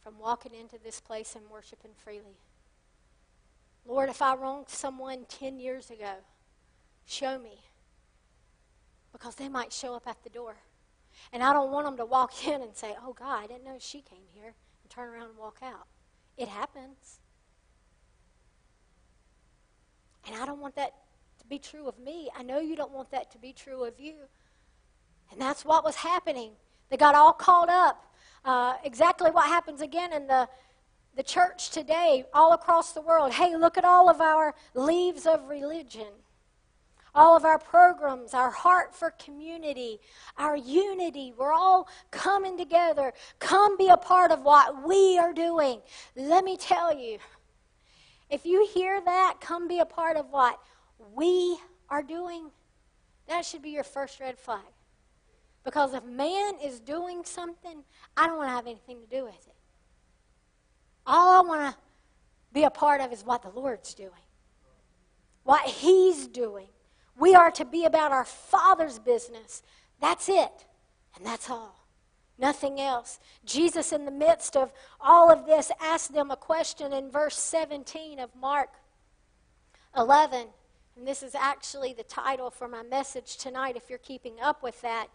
from 0.01 0.17
walking 0.19 0.53
into 0.53 0.77
this 0.84 0.99
place 0.99 1.36
and 1.36 1.43
worshiping 1.49 1.91
freely. 1.95 2.38
Lord, 3.86 4.10
if 4.10 4.22
I 4.22 4.36
wronged 4.36 4.70
someone 4.70 5.26
10 5.28 5.60
years 5.60 5.89
ago, 5.89 6.13
show 7.06 7.39
me. 7.39 7.60
Because 9.12 9.36
they 9.36 9.50
might 9.50 9.74
show 9.74 9.96
up 9.96 10.08
at 10.08 10.24
the 10.24 10.30
door. 10.30 10.56
And 11.34 11.44
I 11.44 11.54
don't 11.54 11.72
want 11.72 11.86
them 11.86 11.98
to 11.98 12.06
walk 12.06 12.48
in 12.48 12.62
and 12.62 12.76
say, 12.76 12.96
oh, 13.04 13.13
God, 13.13 13.44
I 13.44 13.48
didn't 13.48 13.63
know 13.63 13.78
she 13.80 14.02
came 14.02 14.24
here 14.34 14.54
and 14.84 14.89
turn 14.89 15.10
around 15.10 15.30
and 15.30 15.38
walk 15.38 15.60
out. 15.63 15.88
It 16.38 16.48
happens. 16.48 17.20
And 20.26 20.36
I 20.36 20.46
don't 20.46 20.60
want 20.60 20.76
that 20.76 20.94
to 21.39 21.46
be 21.48 21.60
true 21.60 21.88
of 21.88 22.00
me. 22.00 22.30
I 22.38 22.44
know 22.44 22.60
you 22.60 22.76
don't 22.76 22.91
want 22.91 23.12
that 23.12 23.32
to 23.32 23.38
be 23.38 23.54
true 23.54 23.84
of 23.84 24.00
you. 24.00 24.15
And 25.32 25.41
that's 25.41 25.65
what 25.65 25.84
was 25.84 25.96
happening. 25.96 26.52
They 26.89 26.98
got 26.98 27.15
all 27.15 27.34
caught 27.34 27.70
up. 27.70 28.13
Uh, 28.44 28.74
exactly 28.84 29.30
what 29.32 29.46
happens 29.46 29.82
again 29.82 30.13
in 30.13 30.28
the, 30.28 30.48
the 31.15 31.24
church 31.24 31.69
today, 31.71 32.26
all 32.34 32.54
across 32.54 32.93
the 32.93 33.02
world. 33.02 33.34
Hey, 33.34 33.56
look 33.56 33.78
at 33.78 33.86
all 33.86 34.10
of 34.10 34.21
our 34.21 34.56
leaves 34.74 35.26
of 35.26 35.47
religion 35.50 36.08
all 37.13 37.36
of 37.36 37.43
our 37.43 37.60
programs, 37.60 38.34
our 38.34 38.50
heart 38.50 38.95
for 38.95 39.12
community, 39.12 40.00
our 40.38 40.56
unity. 40.56 41.34
We're 41.38 41.52
all 41.52 41.88
coming 42.10 42.58
together. 42.58 43.13
Come 43.39 43.78
be 43.78 43.89
a 43.89 43.97
part 43.97 44.32
of 44.32 44.43
what 44.43 44.88
we 44.88 45.17
are 45.17 45.34
doing. 45.34 45.82
Let 46.15 46.43
me 46.43 46.58
tell 46.58 46.97
you, 46.97 47.19
if 48.30 48.45
you 48.45 48.67
hear 48.74 49.02
that, 49.02 49.36
come 49.41 49.67
be 49.67 49.80
a 49.80 49.86
part 49.86 50.15
of 50.15 50.30
what 50.32 50.60
we 51.13 51.58
are 51.89 52.04
doing, 52.04 52.50
that 53.28 53.45
should 53.45 53.62
be 53.62 53.71
your 53.71 53.84
first 53.84 54.19
red 54.19 54.38
flag. 54.38 54.62
Because 55.63 55.93
if 55.93 56.04
man 56.06 56.54
is 56.63 56.80
doing 56.80 57.24
something, 57.24 57.84
I 58.15 58.28
don't 58.28 58.38
want 58.38 58.50
to 58.50 58.56
have 58.56 58.67
anything 58.67 59.02
to 59.02 59.15
do 59.15 59.26
with 59.26 59.47
it. 59.47 59.50
All 61.05 61.43
I 61.43 61.47
want 61.47 61.73
to 61.73 61.79
be 62.53 62.63
a 62.63 62.69
part 62.69 63.01
of 63.01 63.11
is 63.11 63.23
what 63.23 63.41
the 63.41 63.49
Lord's 63.49 63.93
doing, 63.93 64.11
what 65.43 65.65
He's 65.65 66.27
doing. 66.27 66.67
We 67.17 67.35
are 67.35 67.51
to 67.51 67.65
be 67.65 67.85
about 67.85 68.11
our 68.11 68.25
Father's 68.25 68.99
business. 68.99 69.63
That's 69.99 70.29
it. 70.29 70.65
And 71.15 71.25
that's 71.25 71.49
all. 71.49 71.81
Nothing 72.39 72.79
else. 72.79 73.19
Jesus, 73.45 73.91
in 73.91 74.05
the 74.05 74.11
midst 74.11 74.55
of 74.57 74.73
all 74.99 75.31
of 75.31 75.45
this, 75.45 75.71
asked 75.79 76.13
them 76.13 76.31
a 76.31 76.35
question 76.35 76.93
in 76.93 77.11
verse 77.11 77.37
17 77.37 78.19
of 78.19 78.29
Mark 78.35 78.69
11. 79.95 80.47
And 80.97 81.07
this 81.07 81.21
is 81.21 81.35
actually 81.35 81.93
the 81.93 82.03
title 82.03 82.49
for 82.49 82.67
my 82.67 82.81
message 82.83 83.37
tonight, 83.37 83.75
if 83.75 83.89
you're 83.89 83.99
keeping 83.99 84.39
up 84.41 84.63
with 84.63 84.81
that. 84.81 85.07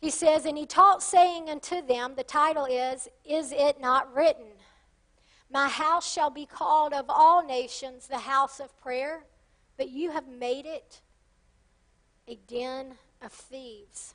He 0.00 0.10
says, 0.10 0.44
And 0.44 0.58
he 0.58 0.66
taught, 0.66 1.02
saying 1.02 1.48
unto 1.48 1.80
them, 1.80 2.14
the 2.16 2.24
title 2.24 2.66
is, 2.66 3.08
Is 3.24 3.52
it 3.52 3.80
not 3.80 4.14
written? 4.14 4.51
My 5.52 5.68
house 5.68 6.10
shall 6.10 6.30
be 6.30 6.46
called 6.46 6.92
of 6.92 7.06
all 7.08 7.44
nations 7.44 8.06
the 8.06 8.18
house 8.18 8.58
of 8.58 8.76
prayer 8.80 9.24
but 9.76 9.90
you 9.90 10.10
have 10.10 10.28
made 10.28 10.66
it 10.66 11.00
a 12.28 12.36
den 12.46 12.94
of 13.20 13.32
thieves. 13.32 14.14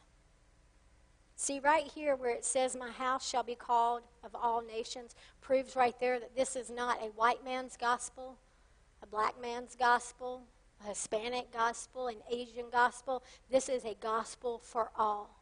See, 1.36 1.60
right 1.60 1.84
here 1.84 2.15
where 2.15 2.32
it 2.32 2.45
says, 2.45 2.76
My 2.76 2.89
house 2.89 3.28
shall 3.28 3.43
be 3.43 3.56
called 3.56 4.04
of 4.23 4.34
all 4.34 4.62
nations, 4.62 5.15
proves 5.41 5.76
right 5.76 6.00
there 6.00 6.19
that 6.19 6.36
this 6.36 6.56
is 6.56 6.69
not 6.69 7.02
a 7.02 7.08
white 7.08 7.43
man's 7.43 7.78
gospel, 7.78 8.38
a 9.04 9.06
black 9.06 9.39
man's 9.41 9.76
gospel, 9.76 10.43
a 10.84 10.89
Hispanic 10.89 11.52
gospel, 11.52 12.08
an 12.08 12.21
Asian 12.32 12.69
gospel. 12.71 13.23
This 13.52 13.69
is 13.69 13.86
a 13.86 13.95
gospel 14.00 14.60
for 14.63 14.89
all, 14.97 15.37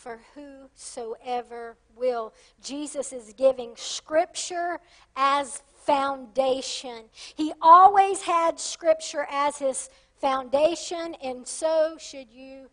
for 0.00 0.18
whosoever 0.34 1.76
will. 1.94 2.32
Jesus 2.62 3.12
is 3.12 3.34
giving 3.34 3.72
scripture 3.76 4.80
as 5.14 5.62
foundation. 5.84 7.04
He 7.34 7.52
always 7.60 8.22
had 8.22 8.60
Scripture 8.60 9.26
as 9.30 9.58
his 9.58 9.90
foundation, 10.20 11.16
and 11.22 11.46
so 11.46 11.96
should 11.98 12.30
you 12.30 12.68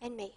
and 0.00 0.16
me. 0.16 0.36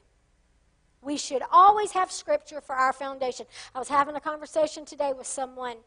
We 1.02 1.18
should 1.18 1.42
always 1.52 1.92
have 1.92 2.12
Scripture 2.12 2.62
for 2.62 2.76
our 2.76 2.94
foundation. 2.94 3.46
I 3.74 3.80
was 3.80 3.90
having 3.90 4.16
a 4.16 4.20
conversation 4.20 4.86
today 4.86 5.14
with 5.18 5.28
someone, 5.28 5.78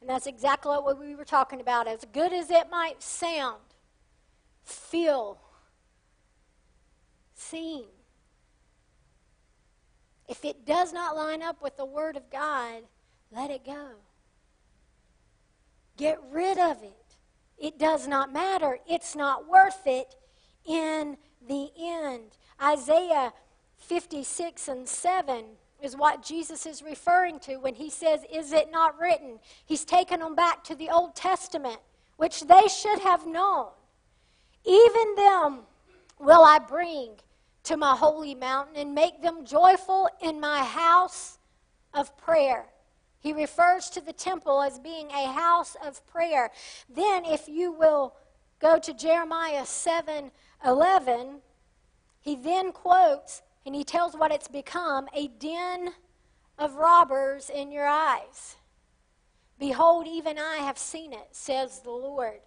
and 0.00 0.08
that's 0.08 0.26
exactly 0.26 0.72
what 0.76 0.98
we 0.98 1.14
were 1.14 1.24
talking 1.24 1.60
about. 1.60 1.86
As 1.86 2.04
good 2.12 2.32
as 2.32 2.50
it 2.50 2.70
might 2.70 3.02
sound, 3.02 3.60
feel, 4.64 5.38
seen, 7.34 7.84
if 10.28 10.44
it 10.44 10.66
does 10.66 10.92
not 10.92 11.16
line 11.16 11.42
up 11.42 11.62
with 11.62 11.76
the 11.76 11.84
Word 11.84 12.16
of 12.16 12.30
God, 12.30 12.82
let 13.32 13.50
it 13.50 13.64
go. 13.64 13.92
Get 15.96 16.20
rid 16.30 16.58
of 16.58 16.82
it. 16.82 17.16
It 17.58 17.78
does 17.78 18.06
not 18.06 18.32
matter. 18.32 18.78
It's 18.88 19.16
not 19.16 19.48
worth 19.48 19.86
it 19.86 20.14
in 20.64 21.16
the 21.46 21.70
end. 21.80 22.36
Isaiah 22.62 23.32
56 23.78 24.68
and 24.68 24.88
7 24.88 25.44
is 25.82 25.96
what 25.96 26.22
Jesus 26.22 26.66
is 26.66 26.82
referring 26.82 27.38
to 27.40 27.56
when 27.56 27.74
he 27.74 27.90
says, 27.90 28.20
Is 28.32 28.52
it 28.52 28.70
not 28.70 28.98
written? 29.00 29.38
He's 29.64 29.84
taken 29.84 30.20
them 30.20 30.34
back 30.34 30.62
to 30.64 30.74
the 30.74 30.90
Old 30.90 31.16
Testament, 31.16 31.78
which 32.16 32.42
they 32.42 32.68
should 32.68 33.00
have 33.00 33.26
known. 33.26 33.68
Even 34.64 35.14
them 35.16 35.60
will 36.18 36.44
I 36.44 36.58
bring 36.58 37.12
to 37.68 37.76
my 37.76 37.94
holy 37.94 38.34
mountain 38.34 38.76
and 38.76 38.94
make 38.94 39.20
them 39.20 39.44
joyful 39.44 40.08
in 40.22 40.40
my 40.40 40.64
house 40.64 41.36
of 41.92 42.16
prayer. 42.16 42.64
He 43.20 43.34
refers 43.34 43.90
to 43.90 44.00
the 44.00 44.14
temple 44.14 44.62
as 44.62 44.78
being 44.78 45.10
a 45.10 45.30
house 45.30 45.76
of 45.84 46.06
prayer. 46.06 46.50
Then, 46.88 47.26
if 47.26 47.46
you 47.46 47.70
will 47.70 48.14
go 48.58 48.78
to 48.78 48.94
Jeremiah 48.94 49.66
7 49.66 50.30
11, 50.64 51.40
he 52.22 52.36
then 52.36 52.72
quotes 52.72 53.42
and 53.66 53.74
he 53.74 53.84
tells 53.84 54.16
what 54.16 54.32
it's 54.32 54.48
become 54.48 55.06
a 55.14 55.28
den 55.28 55.90
of 56.58 56.76
robbers 56.76 57.50
in 57.54 57.70
your 57.70 57.86
eyes. 57.86 58.56
Behold, 59.58 60.06
even 60.08 60.38
I 60.38 60.56
have 60.56 60.78
seen 60.78 61.12
it, 61.12 61.28
says 61.32 61.80
the 61.80 61.90
Lord. 61.90 62.40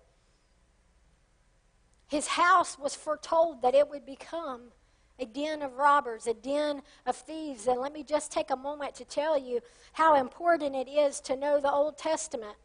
His 2.08 2.26
house 2.26 2.80
was 2.80 2.96
foretold 2.96 3.62
that 3.62 3.76
it 3.76 3.88
would 3.88 4.06
become 4.06 4.72
a 5.22 5.26
den 5.26 5.62
of 5.62 5.78
robbers, 5.78 6.28
a 6.28 6.34
den 6.34 6.82
of 7.06 7.16
thieves. 7.16 7.68
And 7.68 7.80
let 7.80 7.94
me 7.94 8.04
just 8.04 8.32
take 8.32 8.50
a 8.50 8.56
moment 8.56 8.96
to 8.96 9.06
tell 9.06 9.38
you 9.38 9.62
how 9.94 10.16
important 10.16 10.76
it 10.76 10.90
is 10.90 11.22
to 11.22 11.36
know 11.36 11.62
the 11.62 11.72
Old 11.72 11.98
Testament. 11.98 12.56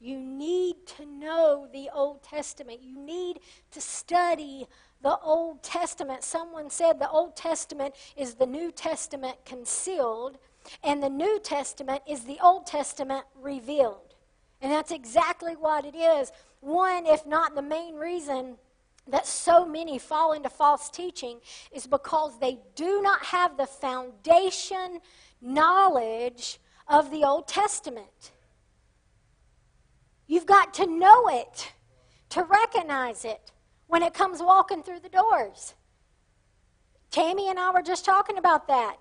You 0.00 0.20
need 0.20 0.86
to 0.98 1.06
know 1.06 1.66
the 1.72 1.90
Old 1.92 2.22
Testament. 2.22 2.80
You 2.82 2.96
need 2.96 3.40
to 3.72 3.80
study 3.80 4.68
the 5.02 5.18
Old 5.18 5.62
Testament. 5.62 6.22
Someone 6.22 6.70
said 6.70 6.98
the 6.98 7.10
Old 7.10 7.34
Testament 7.34 7.94
is 8.16 8.34
the 8.34 8.46
New 8.46 8.70
Testament 8.70 9.44
concealed, 9.44 10.38
and 10.84 11.02
the 11.02 11.10
New 11.10 11.40
Testament 11.40 12.02
is 12.08 12.24
the 12.24 12.38
Old 12.40 12.66
Testament 12.66 13.24
revealed. 13.40 14.14
And 14.60 14.72
that's 14.72 14.90
exactly 14.90 15.54
what 15.54 15.84
it 15.84 15.94
is. 15.94 16.32
One, 16.60 17.06
if 17.06 17.26
not 17.26 17.54
the 17.54 17.62
main 17.62 17.94
reason 17.94 18.56
that 19.06 19.26
so 19.26 19.64
many 19.64 19.98
fall 19.98 20.32
into 20.32 20.50
false 20.50 20.90
teaching, 20.90 21.40
is 21.72 21.86
because 21.86 22.38
they 22.38 22.58
do 22.74 23.00
not 23.00 23.24
have 23.24 23.56
the 23.56 23.66
foundation 23.66 25.00
knowledge 25.40 26.58
of 26.86 27.10
the 27.10 27.24
Old 27.24 27.48
Testament. 27.48 28.32
You've 30.26 30.46
got 30.46 30.74
to 30.74 30.86
know 30.86 31.28
it 31.28 31.72
to 32.30 32.42
recognize 32.42 33.24
it 33.24 33.52
when 33.86 34.02
it 34.02 34.12
comes 34.12 34.42
walking 34.42 34.82
through 34.82 35.00
the 35.00 35.08
doors. 35.08 35.74
Tammy 37.10 37.48
and 37.48 37.58
I 37.58 37.70
were 37.70 37.82
just 37.82 38.04
talking 38.04 38.36
about 38.36 38.68
that. 38.68 38.96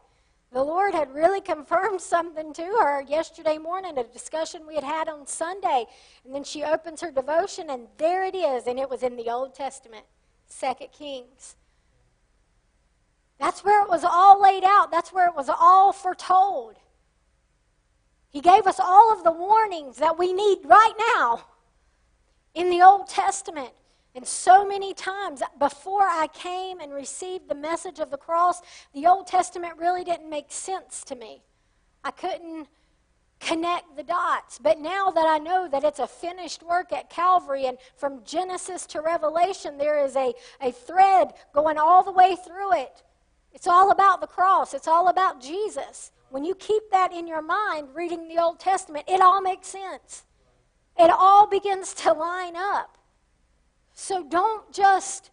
The 0.51 0.63
Lord 0.63 0.93
had 0.93 1.13
really 1.13 1.41
confirmed 1.41 1.99
something 1.99 2.53
to 2.53 2.63
her 2.63 3.01
yesterday 3.01 3.57
morning, 3.57 3.97
a 3.97 4.03
discussion 4.03 4.65
we 4.65 4.75
had 4.75 4.83
had 4.83 5.09
on 5.09 5.27
Sunday. 5.27 5.85
And 6.23 6.33
then 6.33 6.43
she 6.43 6.63
opens 6.63 7.01
her 7.01 7.11
devotion, 7.11 7.69
and 7.69 7.87
there 7.97 8.23
it 8.23 8.33
is, 8.33 8.65
and 8.65 8.79
it 8.79 8.89
was 8.89 9.03
in 9.03 9.17
the 9.17 9.29
Old 9.29 9.53
Testament, 9.53 10.05
Second 10.47 10.91
Kings. 10.93 11.57
That's 13.39 13.63
where 13.63 13.83
it 13.83 13.89
was 13.89 14.03
all 14.03 14.41
laid 14.41 14.63
out, 14.63 14.89
that's 14.89 15.11
where 15.11 15.27
it 15.27 15.35
was 15.35 15.49
all 15.49 15.91
foretold. 15.91 16.77
He 18.29 18.41
gave 18.41 18.65
us 18.67 18.79
all 18.79 19.11
of 19.11 19.23
the 19.23 19.31
warnings 19.31 19.97
that 19.97 20.17
we 20.17 20.33
need 20.33 20.59
right 20.63 20.93
now 21.15 21.45
in 22.55 22.69
the 22.69 22.81
Old 22.81 23.07
Testament. 23.07 23.71
And 24.17 24.25
so 24.27 24.65
many 24.65 24.95
times 24.95 25.43
before 25.59 26.01
I 26.01 26.25
came 26.33 26.79
and 26.79 26.91
received 26.91 27.47
the 27.47 27.53
message 27.53 27.99
of 27.99 28.09
the 28.09 28.17
cross, 28.17 28.63
the 28.91 29.05
Old 29.05 29.27
Testament 29.27 29.77
really 29.77 30.03
didn't 30.03 30.27
make 30.27 30.51
sense 30.51 31.03
to 31.03 31.15
me. 31.15 31.43
I 32.03 32.09
couldn't 32.09 32.67
connect 33.39 33.95
the 33.95 34.01
dots. 34.01 34.57
But 34.57 34.79
now 34.79 35.11
that 35.11 35.27
I 35.27 35.37
know 35.37 35.67
that 35.67 35.83
it's 35.83 35.99
a 35.99 36.07
finished 36.07 36.63
work 36.63 36.91
at 36.91 37.11
Calvary, 37.11 37.67
and 37.67 37.77
from 37.95 38.23
Genesis 38.23 38.87
to 38.87 39.01
Revelation, 39.01 39.77
there 39.77 40.03
is 40.03 40.15
a, 40.15 40.33
a 40.61 40.71
thread 40.71 41.33
going 41.53 41.77
all 41.77 42.01
the 42.01 42.11
way 42.11 42.35
through 42.43 42.73
it. 42.73 43.03
It's 43.53 43.67
all 43.67 43.91
about 43.91 44.19
the 44.19 44.25
cross, 44.25 44.73
it's 44.73 44.87
all 44.87 45.09
about 45.09 45.39
Jesus. 45.39 46.11
When 46.31 46.43
you 46.43 46.55
keep 46.55 46.89
that 46.89 47.13
in 47.13 47.27
your 47.27 47.43
mind, 47.43 47.89
reading 47.93 48.27
the 48.27 48.41
Old 48.41 48.59
Testament, 48.59 49.05
it 49.07 49.21
all 49.21 49.41
makes 49.41 49.67
sense. 49.67 50.23
It 50.97 51.11
all 51.11 51.45
begins 51.45 51.93
to 51.93 52.13
line 52.13 52.55
up. 52.55 52.96
So 53.99 54.23
don't 54.23 54.71
just 54.71 55.31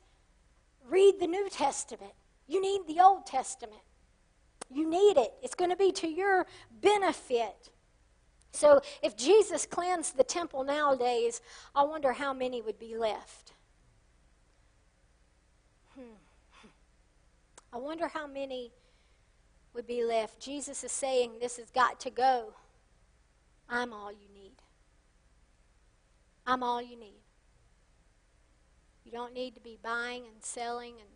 read 0.89 1.21
the 1.21 1.27
New 1.27 1.51
Testament. 1.51 2.15
You 2.49 2.63
need 2.63 2.81
the 2.89 2.99
Old 2.99 3.27
Testament. 3.27 3.83
You 4.71 4.89
need 4.89 5.19
it. 5.19 5.35
It's 5.43 5.55
going 5.55 5.71
to 5.71 5.77
be 5.77 5.93
to 5.93 6.09
your 6.09 6.47
benefit. 6.81 7.69
So 8.53 8.81
if 9.03 9.19
Jesus 9.19 9.67
cleansed 9.67 10.17
the 10.17 10.25
temple 10.25 10.65
nowadays, 10.65 11.43
I 11.75 11.83
wonder 11.85 12.15
how 12.15 12.33
many 12.33 12.63
would 12.63 12.79
be 12.79 12.97
left. 12.97 13.53
Hmm. 15.95 16.17
I 17.71 17.77
wonder 17.77 18.09
how 18.09 18.27
many 18.27 18.73
would 19.75 19.87
be 19.87 20.03
left. 20.05 20.41
Jesus 20.41 20.83
is 20.83 20.91
saying, 20.91 21.33
This 21.39 21.59
has 21.59 21.69
got 21.69 22.01
to 22.01 22.11
go. 22.11 22.55
I'm 23.69 23.93
all 23.93 24.11
you 24.11 24.29
need. 24.33 24.57
I'm 26.47 26.63
all 26.63 26.81
you 26.81 26.99
need. 26.99 27.25
You 29.05 29.13
don't 29.13 29.35
need 29.35 29.55
to 29.55 29.61
be 29.61 29.79
buying 29.83 30.23
and 30.27 30.43
selling 30.43 30.95
and, 30.99 31.09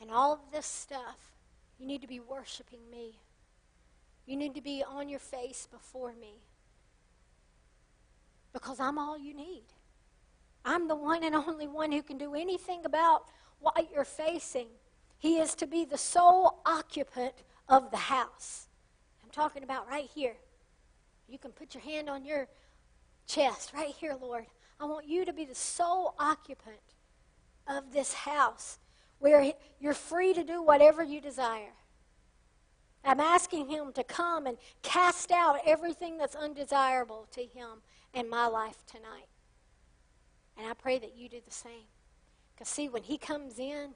and 0.00 0.10
all 0.10 0.32
of 0.32 0.40
this 0.52 0.66
stuff. 0.66 1.32
You 1.78 1.86
need 1.86 2.00
to 2.00 2.08
be 2.08 2.20
worshiping 2.20 2.80
me. 2.90 3.18
You 4.24 4.36
need 4.36 4.54
to 4.54 4.62
be 4.62 4.82
on 4.82 5.08
your 5.08 5.20
face 5.20 5.68
before 5.70 6.14
me. 6.20 6.40
Because 8.52 8.80
I'm 8.80 8.98
all 8.98 9.18
you 9.18 9.34
need. 9.34 9.64
I'm 10.64 10.88
the 10.88 10.96
one 10.96 11.22
and 11.22 11.34
only 11.34 11.68
one 11.68 11.92
who 11.92 12.02
can 12.02 12.18
do 12.18 12.34
anything 12.34 12.84
about 12.84 13.24
what 13.60 13.88
you're 13.94 14.04
facing. 14.04 14.66
He 15.18 15.38
is 15.38 15.54
to 15.56 15.66
be 15.66 15.84
the 15.84 15.98
sole 15.98 16.60
occupant 16.66 17.34
of 17.68 17.90
the 17.90 17.96
house. 17.96 18.66
I'm 19.22 19.30
talking 19.30 19.62
about 19.62 19.88
right 19.88 20.08
here. 20.12 20.36
You 21.28 21.38
can 21.38 21.52
put 21.52 21.74
your 21.74 21.82
hand 21.82 22.08
on 22.08 22.24
your 22.24 22.48
chest, 23.26 23.72
right 23.74 23.94
here, 23.94 24.16
Lord. 24.20 24.46
I 24.80 24.84
want 24.84 25.06
you 25.06 25.24
to 25.24 25.32
be 25.32 25.44
the 25.44 25.54
sole 25.54 26.14
occupant 26.18 26.85
of 27.68 27.92
this 27.92 28.12
house 28.12 28.78
where 29.18 29.52
you're 29.80 29.94
free 29.94 30.32
to 30.34 30.44
do 30.44 30.62
whatever 30.62 31.02
you 31.02 31.20
desire. 31.20 31.72
I'm 33.04 33.20
asking 33.20 33.68
Him 33.68 33.92
to 33.92 34.02
come 34.02 34.46
and 34.46 34.58
cast 34.82 35.30
out 35.30 35.58
everything 35.64 36.18
that's 36.18 36.34
undesirable 36.34 37.28
to 37.32 37.40
Him 37.42 37.82
in 38.12 38.28
my 38.28 38.46
life 38.46 38.84
tonight. 38.86 39.28
And 40.58 40.66
I 40.66 40.74
pray 40.74 40.98
that 40.98 41.16
you 41.16 41.28
do 41.28 41.40
the 41.44 41.52
same. 41.52 41.86
Because, 42.54 42.68
see, 42.68 42.88
when 42.88 43.04
He 43.04 43.16
comes 43.16 43.58
in, 43.58 43.90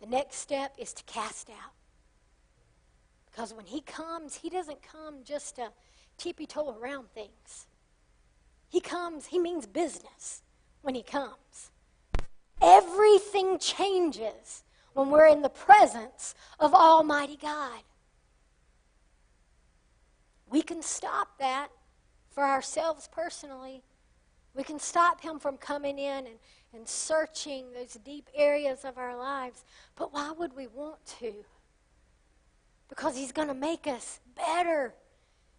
the 0.00 0.06
next 0.06 0.36
step 0.36 0.74
is 0.78 0.92
to 0.94 1.04
cast 1.04 1.50
out. 1.50 1.74
Because 3.30 3.52
when 3.52 3.66
He 3.66 3.82
comes, 3.82 4.36
He 4.36 4.48
doesn't 4.48 4.82
come 4.82 5.16
just 5.22 5.56
to 5.56 5.70
tippy 6.16 6.46
toe 6.46 6.76
around 6.80 7.10
things. 7.10 7.66
He 8.68 8.80
comes, 8.80 9.26
He 9.26 9.38
means 9.38 9.66
business 9.66 10.42
when 10.80 10.94
He 10.94 11.02
comes. 11.02 11.70
Everything 12.60 13.58
changes 13.58 14.64
when 14.94 15.10
we're 15.10 15.26
in 15.26 15.42
the 15.42 15.48
presence 15.48 16.34
of 16.58 16.74
Almighty 16.74 17.36
God. 17.40 17.80
We 20.50 20.62
can 20.62 20.82
stop 20.82 21.38
that 21.38 21.68
for 22.30 22.42
ourselves 22.42 23.08
personally. 23.12 23.82
We 24.54 24.64
can 24.64 24.78
stop 24.78 25.20
Him 25.20 25.38
from 25.38 25.56
coming 25.56 25.98
in 25.98 26.26
and, 26.26 26.38
and 26.72 26.88
searching 26.88 27.72
those 27.72 27.94
deep 28.04 28.28
areas 28.34 28.84
of 28.84 28.98
our 28.98 29.16
lives. 29.16 29.64
But 29.94 30.12
why 30.12 30.32
would 30.32 30.56
we 30.56 30.66
want 30.66 31.04
to? 31.20 31.44
because 32.88 33.16
He's 33.16 33.32
going 33.32 33.48
to 33.48 33.54
make 33.54 33.86
us 33.86 34.20
better. 34.34 34.94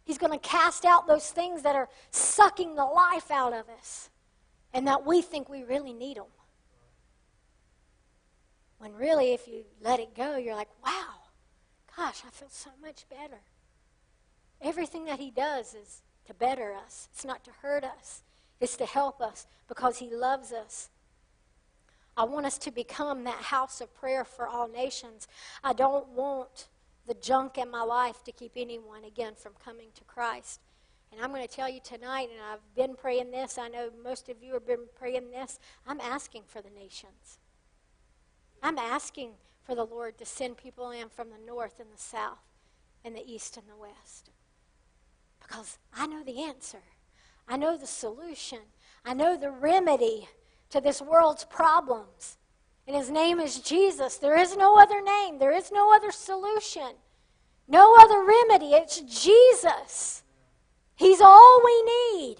He's 0.03 0.17
going 0.17 0.33
to 0.33 0.39
cast 0.39 0.85
out 0.85 1.07
those 1.07 1.29
things 1.29 1.61
that 1.61 1.75
are 1.75 1.89
sucking 2.11 2.75
the 2.75 2.85
life 2.85 3.29
out 3.31 3.53
of 3.53 3.69
us 3.69 4.09
and 4.73 4.87
that 4.87 5.05
we 5.05 5.21
think 5.21 5.49
we 5.49 5.63
really 5.63 5.93
need 5.93 6.17
them. 6.17 6.25
When 8.79 8.93
really, 8.95 9.33
if 9.33 9.47
you 9.47 9.65
let 9.81 9.99
it 9.99 10.15
go, 10.15 10.37
you're 10.37 10.55
like, 10.55 10.69
wow, 10.83 11.13
gosh, 11.95 12.23
I 12.25 12.31
feel 12.31 12.49
so 12.49 12.71
much 12.81 13.05
better. 13.09 13.41
Everything 14.61 15.05
that 15.05 15.19
He 15.19 15.31
does 15.31 15.73
is 15.73 16.01
to 16.25 16.33
better 16.33 16.73
us, 16.73 17.09
it's 17.13 17.25
not 17.25 17.43
to 17.43 17.51
hurt 17.61 17.83
us, 17.83 18.23
it's 18.59 18.77
to 18.77 18.85
help 18.85 19.21
us 19.21 19.47
because 19.67 19.97
He 19.97 20.09
loves 20.09 20.51
us. 20.53 20.89
I 22.15 22.23
want 22.23 22.45
us 22.45 22.57
to 22.59 22.71
become 22.71 23.23
that 23.25 23.43
house 23.43 23.81
of 23.81 23.93
prayer 23.93 24.25
for 24.25 24.47
all 24.47 24.67
nations. 24.67 25.27
I 25.63 25.73
don't 25.73 26.07
want 26.09 26.67
the 27.05 27.13
junk 27.15 27.57
in 27.57 27.71
my 27.71 27.83
life 27.83 28.23
to 28.25 28.31
keep 28.31 28.53
anyone, 28.55 29.03
again, 29.03 29.33
from 29.35 29.53
coming 29.63 29.87
to 29.95 30.03
Christ. 30.03 30.61
And 31.11 31.21
I'm 31.21 31.31
going 31.31 31.45
to 31.45 31.53
tell 31.53 31.69
you 31.69 31.79
tonight, 31.83 32.29
and 32.31 32.39
I've 32.51 32.75
been 32.75 32.95
praying 32.95 33.31
this, 33.31 33.57
I 33.57 33.67
know 33.67 33.89
most 34.03 34.29
of 34.29 34.43
you 34.43 34.53
have 34.53 34.67
been 34.67 34.87
praying 34.97 35.31
this, 35.31 35.59
I'm 35.87 35.99
asking 35.99 36.43
for 36.47 36.61
the 36.61 36.69
nations. 36.69 37.39
I'm 38.61 38.77
asking 38.77 39.31
for 39.63 39.75
the 39.75 39.85
Lord 39.85 40.17
to 40.17 40.25
send 40.25 40.57
people 40.57 40.91
in 40.91 41.09
from 41.09 41.29
the 41.29 41.45
north 41.45 41.79
and 41.79 41.89
the 41.93 42.01
south 42.01 42.39
and 43.03 43.15
the 43.15 43.25
east 43.25 43.57
and 43.57 43.65
the 43.67 43.79
west. 43.79 44.29
Because 45.41 45.77
I 45.95 46.07
know 46.07 46.23
the 46.23 46.43
answer. 46.43 46.81
I 47.47 47.57
know 47.57 47.77
the 47.77 47.87
solution. 47.87 48.59
I 49.05 49.13
know 49.13 49.37
the 49.37 49.51
remedy 49.51 50.27
to 50.69 50.81
this 50.81 51.01
world's 51.01 51.45
problems. 51.45 52.37
And 52.87 52.95
his 52.95 53.09
name 53.09 53.39
is 53.39 53.59
Jesus. 53.59 54.17
There 54.17 54.37
is 54.37 54.57
no 54.57 54.77
other 54.77 55.01
name, 55.01 55.39
there 55.39 55.51
is 55.51 55.71
no 55.71 55.93
other 55.93 56.11
solution, 56.11 56.95
no 57.67 57.95
other 57.99 58.23
remedy. 58.23 58.73
It's 58.73 59.01
Jesus. 59.01 60.23
He's 60.95 61.21
all 61.21 61.61
we 61.63 61.83
need. 61.83 62.37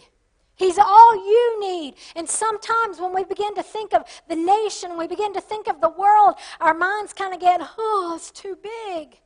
He's 0.60 0.78
all 0.78 1.16
you 1.16 1.60
need. 1.62 1.96
And 2.18 2.30
sometimes 2.30 3.00
when 3.00 3.16
we 3.16 3.24
begin 3.24 3.56
to 3.56 3.64
think 3.64 3.94
of 3.94 4.04
the 4.28 4.36
nation, 4.36 4.98
we 4.98 5.08
begin 5.08 5.34
to 5.34 5.40
think 5.40 5.70
of 5.70 5.80
the 5.80 5.90
world, 5.90 6.36
our 6.60 6.74
minds 6.74 7.14
kind 7.14 7.34
of 7.34 7.40
get, 7.40 7.62
oh, 7.78 8.14
it's 8.18 8.30
too 8.30 8.58
big. 8.62 9.22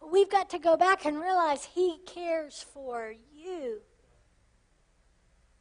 But 0.00 0.10
we've 0.10 0.30
got 0.30 0.48
to 0.50 0.58
go 0.58 0.74
back 0.74 1.04
and 1.04 1.20
realize 1.20 1.66
He 1.74 1.98
cares 2.06 2.64
for 2.72 3.12
you. 3.30 3.82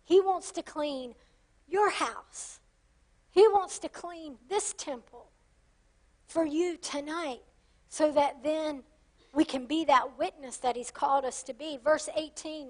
He 0.05 0.21
wants 0.21 0.53
to 0.53 0.63
clean 0.63 1.15
your 1.67 1.89
house, 1.89 2.61
He 3.29 3.45
wants 3.49 3.79
to 3.79 3.89
clean 3.89 4.37
this 4.49 4.73
temple 4.73 5.31
for 6.27 6.45
you 6.45 6.77
tonight 6.77 7.41
so 7.89 8.09
that 8.13 8.41
then 8.41 8.83
we 9.33 9.43
can 9.43 9.65
be 9.65 9.83
that 9.83 10.17
witness 10.17 10.55
that 10.57 10.77
He's 10.77 10.91
called 10.91 11.25
us 11.25 11.43
to 11.43 11.53
be. 11.53 11.77
Verse 11.83 12.07
18 12.15 12.69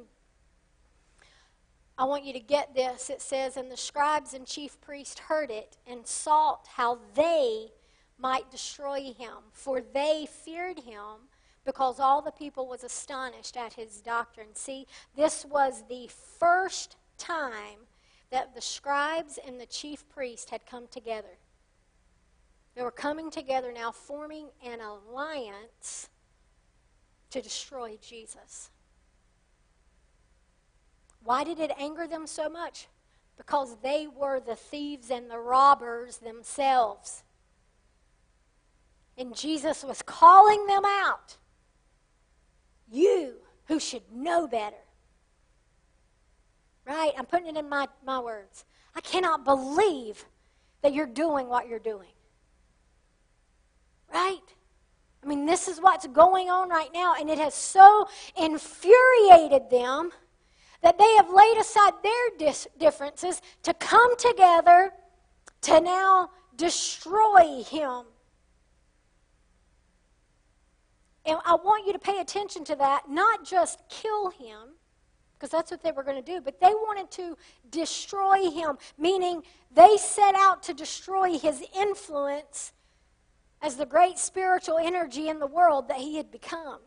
I 1.98 2.06
want 2.06 2.26
you 2.26 2.34
to 2.34 2.40
get 2.40 2.76
this. 2.76 3.10
It 3.10 3.22
says, 3.22 3.58
And 3.58 3.72
the 3.72 3.78
scribes 3.78 4.34
and 4.34 4.46
chief 4.46 4.80
priests 4.82 5.20
heard 5.20 5.50
it 5.50 5.78
and 5.88 6.06
sought 6.06 6.68
how 6.76 7.00
they 7.16 7.72
might 8.20 8.52
destroy 8.52 9.14
him, 9.18 9.52
for 9.52 9.82
they 9.82 10.28
feared 10.30 10.80
him 10.80 11.30
because 11.66 12.00
all 12.00 12.22
the 12.22 12.32
people 12.32 12.68
was 12.68 12.84
astonished 12.84 13.58
at 13.58 13.74
his 13.74 14.00
doctrine. 14.00 14.54
See, 14.54 14.88
this 15.16 15.46
was 15.46 15.84
the 15.90 16.10
first 16.40 16.96
time 17.18 17.80
that 18.30 18.54
the 18.56 18.62
scribes 18.62 19.40
and 19.46 19.60
the 19.60 19.66
chief 19.66 20.08
priests 20.10 20.50
had 20.50 20.66
come 20.66 20.88
together. 20.88 21.38
They 22.76 22.84
were 22.84 22.92
coming 22.92 23.32
together 23.32 23.72
now, 23.72 23.92
forming 23.92 24.50
an 24.64 24.80
alliance 24.82 26.10
to 27.32 27.42
destroy 27.42 27.98
Jesus. 28.02 28.70
Why 31.28 31.44
did 31.44 31.60
it 31.60 31.74
anger 31.78 32.08
them 32.08 32.26
so 32.26 32.48
much? 32.48 32.88
Because 33.36 33.76
they 33.84 34.08
were 34.08 34.40
the 34.40 34.56
thieves 34.56 35.12
and 35.12 35.30
the 35.30 35.38
robbers 35.38 36.20
themselves. 36.20 37.26
And 39.18 39.36
Jesus 39.36 39.84
was 39.84 40.02
calling 40.02 40.66
them 40.68 40.84
out. 40.86 41.36
You 42.90 43.34
who 43.66 43.78
should 43.78 44.04
know 44.10 44.48
better. 44.48 44.78
Right? 46.86 47.12
I'm 47.18 47.26
putting 47.26 47.48
it 47.48 47.58
in 47.58 47.68
my, 47.68 47.90
my 48.06 48.20
words. 48.20 48.64
I 48.96 49.02
cannot 49.02 49.44
believe 49.44 50.24
that 50.82 50.94
you're 50.94 51.06
doing 51.06 51.50
what 51.50 51.68
you're 51.68 51.78
doing. 51.78 52.14
Right? 54.14 54.40
I 55.22 55.28
mean, 55.28 55.46
this 55.46 55.68
is 55.68 55.82
what's 55.82 56.08
going 56.08 56.50
on 56.50 56.70
right 56.70 56.94
now, 56.94 57.16
and 57.20 57.30
it 57.30 57.38
has 57.38 57.54
so 57.54 58.08
infuriated 58.38 59.70
them 59.70 60.12
that 60.82 60.98
they 60.98 61.16
have 61.16 61.30
laid 61.30 61.58
aside 61.58 61.94
their 62.04 62.38
dis- 62.38 62.68
differences 62.80 63.42
to 63.64 63.74
come 63.74 64.16
together 64.18 64.92
to 65.62 65.82
now 65.82 66.30
destroy 66.56 67.64
him. 67.64 68.04
And 71.26 71.38
I 71.46 71.56
want 71.56 71.86
you 71.86 71.94
to 71.94 72.00
pay 72.00 72.20
attention 72.20 72.64
to 72.66 72.76
that, 72.76 73.10
not 73.10 73.44
just 73.44 73.82
kill 73.90 74.30
him, 74.30 74.76
because 75.38 75.50
that's 75.50 75.70
what 75.70 75.84
they 75.84 75.92
were 75.92 76.04
going 76.04 76.24
to 76.24 76.32
do, 76.32 76.42
but 76.42 76.60
they 76.60 76.74
wanted 76.74 77.12
to 77.12 77.38
destroy 77.70 78.50
him, 78.50 78.78
meaning 78.98 79.44
they 79.72 79.98
set 79.98 80.36
out 80.36 80.64
to 80.64 80.74
destroy 80.74 81.38
his 81.38 81.64
influence 81.78 82.72
as 83.62 83.76
the 83.76 83.86
great 83.86 84.18
spiritual 84.18 84.78
energy 84.78 85.30
in 85.30 85.40
the 85.40 85.48
world 85.48 85.90
that 85.90 85.98
he 85.98 86.16
had 86.16 86.32
become. 86.32 86.80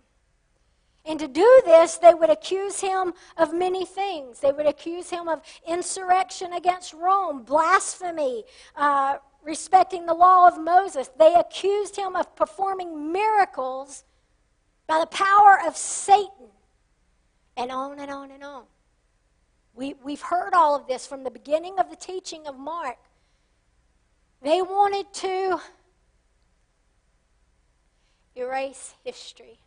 And 1.07 1.19
to 1.19 1.29
do 1.29 1.63
this, 1.65 1.97
they 1.97 2.13
would 2.13 2.31
accuse 2.31 2.81
him 2.81 3.15
of 3.37 3.55
many 3.55 3.87
things. 3.87 4.41
They 4.41 4.53
would 4.53 4.67
accuse 4.67 5.09
him 5.09 5.29
of 5.29 5.41
insurrection 5.67 6.53
against 6.53 6.93
Rome, 6.93 7.43
blasphemy, 7.43 8.45
uh, 8.77 9.17
respecting 9.43 10.05
the 10.05 10.15
law 10.15 10.47
of 10.47 10.61
Moses. 10.61 11.11
They 11.19 11.35
accused 11.35 11.97
him 11.97 12.17
of 12.17 12.37
performing 12.37 13.13
miracles 13.13 14.05
by 14.87 15.01
the 15.01 15.07
power 15.07 15.61
of 15.67 15.77
Satan, 15.77 16.49
and 17.57 17.71
on 17.71 17.99
and 17.99 18.11
on 18.11 18.31
and 18.31 18.43
on. 18.45 18.65
We, 19.75 19.95
we've 20.05 20.21
heard 20.21 20.53
all 20.53 20.75
of 20.75 20.87
this 20.87 21.07
from 21.07 21.25
the 21.25 21.31
beginning 21.31 21.79
of 21.79 21.89
the 21.89 21.97
teaching 21.97 22.47
of 22.47 22.59
Mark. 22.59 22.99
They 24.43 24.61
wanted 24.61 25.13
to 25.15 25.61
erase 28.35 28.95
history. 29.05 29.61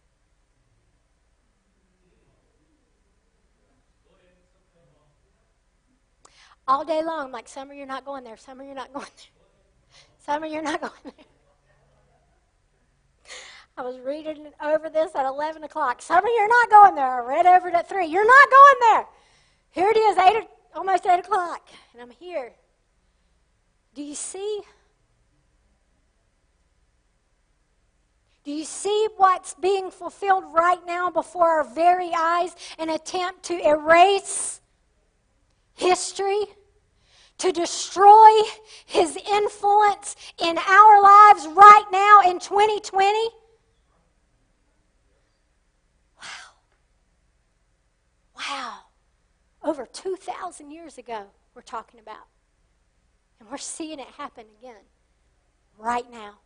All 6.68 6.86
day 6.86 7.04
long. 7.04 7.26
I'm 7.26 7.32
like, 7.32 7.48
Summer, 7.48 7.74
you're 7.74 7.88
not 7.88 8.06
going 8.06 8.24
there. 8.24 8.38
Summer, 8.38 8.64
you're 8.64 8.76
not 8.76 8.94
going 8.94 9.06
there. 9.06 9.98
Summer, 10.20 10.46
you're 10.46 10.62
not 10.62 10.82
going 10.82 10.94
there. 11.04 11.26
I 13.76 13.82
was 13.82 14.00
reading 14.00 14.48
over 14.64 14.90
this 14.90 15.16
at 15.16 15.26
11 15.26 15.64
o'clock. 15.64 16.02
Summer, 16.02 16.28
you're 16.28 16.48
not 16.48 16.70
going 16.70 16.96
there. 16.96 17.24
I 17.24 17.26
read 17.26 17.46
over 17.46 17.70
it 17.70 17.74
at 17.74 17.90
3. 17.90 18.06
You're 18.06 18.26
not 18.26 18.50
going 18.50 18.76
there. 18.94 19.06
Here 19.72 19.90
it 19.90 19.98
is, 19.98 20.18
8, 20.18 20.48
almost 20.76 21.06
8 21.08 21.20
o'clock, 21.20 21.68
and 21.94 22.02
I'm 22.02 22.12
here. 22.12 22.54
Do 23.96 24.04
you 24.04 24.14
see? 24.14 24.62
Do 28.44 28.52
you 28.52 28.66
see 28.66 29.08
what's 29.18 29.56
being 29.56 29.90
fulfilled 29.90 30.44
right 30.52 30.86
now 30.86 31.10
before 31.10 31.48
our 31.48 31.64
very 31.64 32.12
eyes? 32.16 32.56
An 32.78 32.90
attempt 32.90 33.44
to 33.44 33.68
erase 33.68 34.62
history 35.84 36.46
to 37.40 37.52
destroy 37.52 38.30
his 38.86 39.18
influence 39.18 40.16
in 40.40 40.58
our 40.58 41.02
lives 41.02 41.48
right 41.48 41.86
now 41.92 42.22
in 42.30 42.40
2020? 42.40 43.30
Wow. 46.22 46.28
Wow. 48.38 48.80
Over 49.64 49.86
2,000 49.86 50.72
years 50.72 50.98
ago, 50.98 51.26
we're 51.54 51.62
talking 51.62 52.00
about. 52.00 52.28
And 53.40 53.50
we're 53.50 53.58
seeing 53.58 54.00
it 54.00 54.08
happen 54.18 54.46
again 54.60 54.86
right 55.78 56.10
now. 56.10 56.40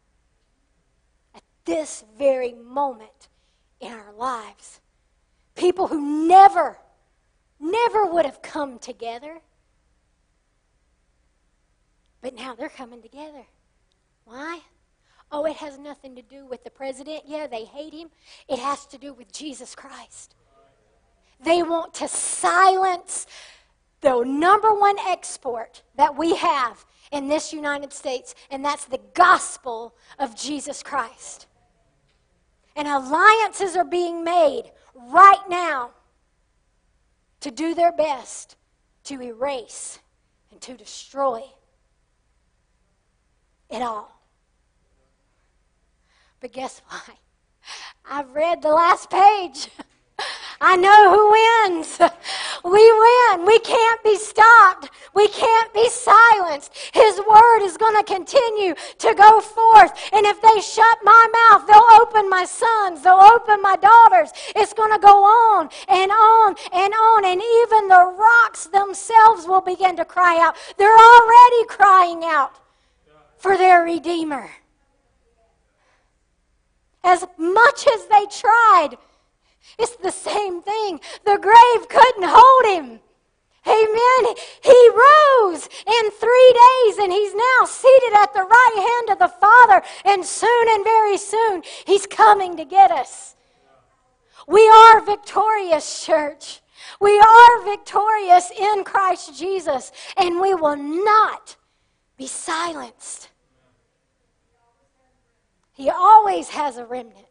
At 1.36 1.44
this 1.66 2.04
very 2.18 2.54
moment 2.54 3.30
in 3.80 3.94
our 3.94 4.14
lives. 4.14 4.82
People 5.56 5.88
who 5.88 6.28
never 6.28 6.80
never 7.60 8.06
would 8.06 8.26
have 8.26 8.42
come 8.42 8.80
together. 8.80 9.40
But 12.22 12.36
now 12.36 12.56
they're 12.56 12.70
coming 12.70 13.02
together. 13.02 13.46
Why? 14.26 14.60
Oh, 15.32 15.46
it 15.46 15.58
has 15.58 15.78
nothing 15.78 16.16
to 16.16 16.22
do 16.22 16.46
with 16.46 16.64
the 16.64 16.70
president. 16.70 17.24
Yeah, 17.26 17.48
they 17.48 17.66
hate 17.66 17.94
him. 17.94 18.10
It 18.48 18.60
has 18.60 18.86
to 18.88 18.98
do 18.98 19.14
with 19.14 19.32
Jesus 19.32 19.76
Christ. 19.76 20.36
They 21.44 21.64
want 21.64 21.94
to 21.96 22.08
silence 22.08 23.28
the 24.02 24.24
number 24.24 24.74
one 24.74 24.98
export 25.00 25.84
that 25.96 26.18
we 26.18 26.36
have 26.36 26.86
in 27.12 27.28
this 27.28 27.54
United 27.54 27.94
States, 27.94 28.36
and 28.52 28.64
that's 28.64 28.86
the 28.86 29.02
gospel 29.14 29.96
of 30.20 30.36
Jesus 30.36 30.82
Christ. 30.84 31.48
And 32.76 32.88
alliances 32.88 33.76
are 33.76 33.86
being 33.86 34.24
made 34.24 34.72
right 34.96 35.44
now 35.50 35.92
to 37.42 37.52
do 37.52 37.74
their 37.74 37.92
best 37.92 38.56
to 39.06 39.22
erase 39.22 40.00
and 40.52 40.60
to 40.62 40.76
destroy 40.76 41.44
it 43.70 43.82
all. 43.82 44.22
But 46.40 46.52
guess 46.54 46.82
what? 46.90 47.18
I've 48.10 48.34
read 48.34 48.62
the 48.62 48.70
last 48.70 49.10
page. 49.10 49.70
I 50.60 50.76
know 50.76 51.12
who 51.14 51.32
wins. 51.32 52.00
We 52.64 52.72
win. 52.92 53.46
We 53.46 53.60
can't 53.60 54.04
be 54.04 54.18
stopped. 54.18 54.90
We 55.14 55.28
can't 55.30 55.74
be 55.74 55.88
silenced. 55.90 56.76
His 56.94 57.20
word 57.20 57.64
is 57.64 57.78
going 57.78 57.96
to 57.96 58.04
continue 58.04 58.76
to 58.98 59.14
go 59.14 59.40
forth. 59.40 59.94
And 60.12 60.26
if 60.26 60.42
they 60.42 60.60
shut 60.60 60.98
my 61.04 61.28
mouth, 61.34 61.66
they'll 61.66 62.02
open 62.02 62.30
my 62.30 62.46
sons, 62.46 63.04
they'll 63.04 63.22
open 63.22 63.62
my 63.62 63.78
daughters. 63.78 64.32
It's 64.56 64.74
going 64.74 64.92
to 64.92 65.00
go 65.00 65.24
on 65.24 65.70
and 65.88 66.12
on 66.12 66.56
and 66.74 66.94
on. 66.94 67.26
And 67.26 67.42
even 67.42 67.88
the 67.88 68.16
rocks 68.18 68.66
themselves 68.66 69.48
will 69.48 69.62
begin 69.62 69.96
to 69.98 70.06
cry 70.06 70.38
out. 70.42 70.56
They're 70.78 70.90
already 70.90 71.66
crying 71.70 72.24
out 72.26 72.60
for 73.38 73.56
their 73.56 73.84
Redeemer. 73.84 74.50
As 77.04 77.26
much 77.38 77.88
as 77.88 78.08
they 78.08 78.26
tried, 78.26 78.98
it's 79.78 79.96
the 79.98 80.12
same 80.12 80.62
thing. 80.62 81.00
The 81.26 81.38
grave 81.38 81.90
couldn't 81.90 82.28
hold 82.28 82.66
him. 82.76 83.00
Amen. 83.68 84.36
He 84.64 84.90
rose 84.90 85.68
in 85.86 86.12
three 86.12 86.54
days 86.54 86.98
and 87.00 87.12
he's 87.12 87.36
now 87.36 87.66
seated 87.66 88.14
at 88.22 88.34
the 88.34 88.44
right 88.44 89.06
hand 89.08 89.10
of 89.12 89.20
the 89.20 89.36
Father. 89.40 89.82
And 90.06 90.26
soon 90.26 90.68
and 90.70 90.84
very 90.84 91.18
soon, 91.18 91.64
he's 91.86 92.08
coming 92.08 92.56
to 92.58 92.66
get 92.66 92.92
us. 92.92 93.36
We 94.48 94.68
are 94.70 95.02
victorious, 95.02 96.06
church. 96.06 96.62
We 97.02 97.20
are 97.20 97.64
victorious 97.64 98.50
in 98.58 98.84
Christ 98.86 99.38
Jesus, 99.38 99.92
and 100.16 100.40
we 100.40 100.56
will 100.56 100.78
not 100.78 101.58
be 102.18 102.28
silenced. 102.28 103.30
He 105.74 105.90
always 105.90 106.50
has 106.50 106.78
a 106.78 106.86
remnant. 106.86 107.27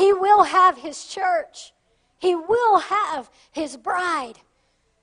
He 0.00 0.14
will 0.14 0.44
have 0.44 0.78
his 0.78 1.04
church. 1.04 1.74
He 2.16 2.34
will 2.34 2.78
have 2.78 3.28
his 3.52 3.76
bride. 3.76 4.38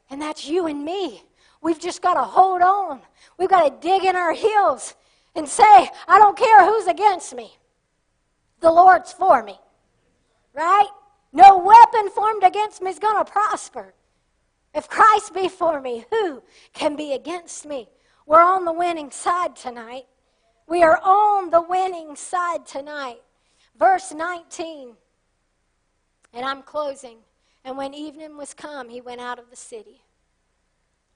And 0.10 0.20
that's 0.20 0.50
you 0.50 0.66
and 0.66 0.84
me. 0.84 1.22
We've 1.62 1.80
just 1.80 2.02
got 2.02 2.16
to 2.16 2.24
hold 2.24 2.64
on. 2.64 3.02
We've 3.38 3.48
got 3.48 3.62
to 3.68 3.88
dig 3.88 4.06
in 4.06 4.16
our 4.16 4.34
heels 4.34 4.96
and 5.36 5.48
say, 5.48 5.64
I 6.08 6.18
don't 6.18 6.36
care 6.36 6.66
who's 6.66 6.88
against 6.88 7.36
me. 7.36 7.56
The 8.60 8.72
Lord's 8.72 9.14
for 9.14 9.44
me. 9.44 9.60
Right? 10.56 10.90
No 11.32 11.60
weapon 11.60 12.10
formed 12.10 12.42
against 12.44 12.82
me 12.82 12.90
is 12.90 12.98
going 12.98 13.24
to 13.24 13.32
prosper. 13.32 13.94
If 14.74 14.90
Christ 14.90 15.32
be 15.32 15.48
for 15.48 15.80
me, 15.80 16.06
who 16.10 16.42
can 16.74 16.96
be 16.96 17.14
against 17.14 17.68
me? 17.68 17.88
We're 18.26 18.42
on 18.42 18.66
the 18.66 18.74
winning 18.74 19.12
side 19.12 19.56
tonight. 19.56 20.06
We 20.68 20.82
are 20.82 21.00
on 21.04 21.52
the 21.52 21.62
winning 21.62 22.16
side 22.16 22.66
tonight. 22.66 23.20
Verse 23.78 24.12
19. 24.12 24.96
And 26.34 26.46
I'm 26.46 26.64
closing. 26.64 27.18
And 27.64 27.78
when 27.78 27.94
evening 27.94 28.38
was 28.38 28.54
come, 28.54 28.90
he 28.90 29.02
went 29.02 29.22
out 29.22 29.40
of 29.40 29.50
the 29.50 29.56
city. 29.56 30.02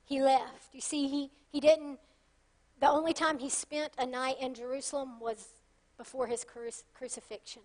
He 0.04 0.22
left. 0.22 0.74
You 0.74 0.82
see, 0.82 1.08
he, 1.08 1.32
he 1.52 1.60
didn't, 1.60 2.00
the 2.80 2.90
only 2.90 3.14
time 3.14 3.40
he 3.40 3.50
spent 3.50 3.94
a 3.98 4.06
night 4.06 4.38
in 4.40 4.54
Jerusalem 4.54 5.20
was 5.20 5.50
before 5.98 6.28
his 6.28 6.46
crucifixion. 6.94 7.62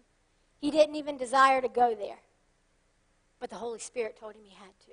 He 0.60 0.70
didn't 0.70 0.96
even 0.96 1.16
desire 1.16 1.60
to 1.60 1.68
go 1.68 1.94
there. 1.94 2.18
But 3.38 3.50
the 3.50 3.56
Holy 3.56 3.78
Spirit 3.78 4.16
told 4.18 4.34
him 4.34 4.42
he 4.44 4.54
had 4.54 4.78
to. 4.86 4.92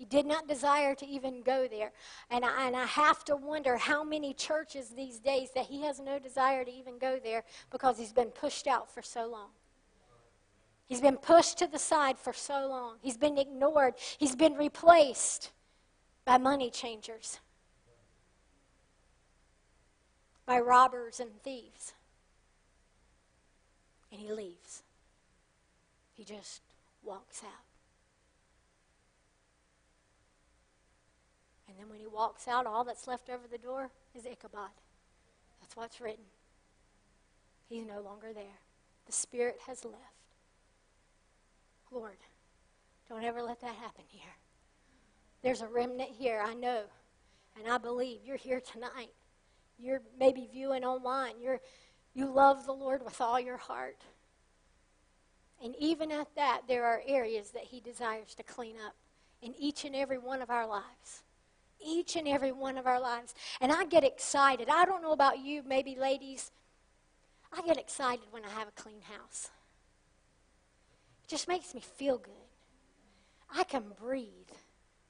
He 0.00 0.06
did 0.06 0.24
not 0.24 0.48
desire 0.48 0.94
to 0.94 1.06
even 1.06 1.42
go 1.42 1.68
there. 1.68 1.92
And 2.30 2.42
I, 2.42 2.66
and 2.66 2.74
I 2.74 2.86
have 2.86 3.22
to 3.26 3.36
wonder 3.36 3.76
how 3.76 4.02
many 4.02 4.32
churches 4.32 4.88
these 4.88 5.18
days 5.18 5.50
that 5.54 5.66
he 5.66 5.82
has 5.82 6.00
no 6.00 6.18
desire 6.18 6.64
to 6.64 6.72
even 6.72 6.96
go 6.96 7.18
there 7.22 7.44
because 7.70 7.98
he's 7.98 8.14
been 8.14 8.30
pushed 8.30 8.66
out 8.66 8.90
for 8.90 9.02
so 9.02 9.26
long. 9.26 9.50
He's 10.88 11.02
been 11.02 11.18
pushed 11.18 11.58
to 11.58 11.66
the 11.66 11.78
side 11.78 12.18
for 12.18 12.32
so 12.32 12.66
long. 12.66 12.96
He's 13.02 13.18
been 13.18 13.36
ignored. 13.36 13.92
He's 14.16 14.34
been 14.34 14.54
replaced 14.54 15.50
by 16.24 16.38
money 16.38 16.70
changers, 16.70 17.38
by 20.46 20.60
robbers 20.60 21.20
and 21.20 21.30
thieves. 21.42 21.92
And 24.10 24.18
he 24.18 24.32
leaves. 24.32 24.82
He 26.14 26.24
just 26.24 26.62
walks 27.04 27.42
out. 27.44 27.69
Then 31.80 31.88
when 31.88 31.98
he 31.98 32.06
walks 32.06 32.46
out, 32.46 32.66
all 32.66 32.84
that's 32.84 33.08
left 33.08 33.30
over 33.30 33.48
the 33.50 33.58
door 33.58 33.90
is 34.14 34.26
Ichabod. 34.26 34.70
That's 35.60 35.76
what's 35.76 36.00
written. 36.00 36.24
He's 37.68 37.86
no 37.86 38.02
longer 38.02 38.32
there. 38.34 38.60
The 39.06 39.12
Spirit 39.12 39.58
has 39.66 39.84
left. 39.84 39.96
Lord, 41.90 42.18
don't 43.08 43.24
ever 43.24 43.42
let 43.42 43.60
that 43.62 43.74
happen 43.76 44.04
here. 44.08 44.34
There's 45.42 45.62
a 45.62 45.68
remnant 45.68 46.10
here, 46.10 46.42
I 46.44 46.52
know. 46.54 46.82
And 47.58 47.72
I 47.72 47.78
believe 47.78 48.20
you're 48.24 48.36
here 48.36 48.60
tonight. 48.60 49.14
You're 49.78 50.02
maybe 50.18 50.48
viewing 50.52 50.84
online. 50.84 51.40
You're, 51.40 51.60
you 52.12 52.26
love 52.26 52.66
the 52.66 52.72
Lord 52.72 53.02
with 53.02 53.20
all 53.20 53.40
your 53.40 53.56
heart. 53.56 54.02
And 55.64 55.74
even 55.78 56.12
at 56.12 56.34
that, 56.36 56.62
there 56.68 56.84
are 56.84 57.02
areas 57.06 57.50
that 57.52 57.64
He 57.64 57.80
desires 57.80 58.34
to 58.34 58.42
clean 58.42 58.76
up 58.86 58.94
in 59.40 59.54
each 59.58 59.84
and 59.86 59.96
every 59.96 60.18
one 60.18 60.42
of 60.42 60.50
our 60.50 60.66
lives 60.66 61.22
each 61.84 62.16
and 62.16 62.28
every 62.28 62.52
one 62.52 62.78
of 62.78 62.86
our 62.86 63.00
lives. 63.00 63.34
And 63.60 63.72
I 63.72 63.84
get 63.84 64.04
excited. 64.04 64.68
I 64.68 64.84
don't 64.84 65.02
know 65.02 65.12
about 65.12 65.38
you, 65.38 65.62
maybe 65.66 65.96
ladies. 65.96 66.50
I 67.52 67.62
get 67.62 67.76
excited 67.76 68.26
when 68.30 68.44
I 68.44 68.50
have 68.50 68.68
a 68.68 68.82
clean 68.82 69.02
house. 69.02 69.50
It 71.24 71.28
just 71.28 71.48
makes 71.48 71.74
me 71.74 71.80
feel 71.80 72.18
good. 72.18 72.32
I 73.54 73.64
can 73.64 73.84
breathe 74.00 74.30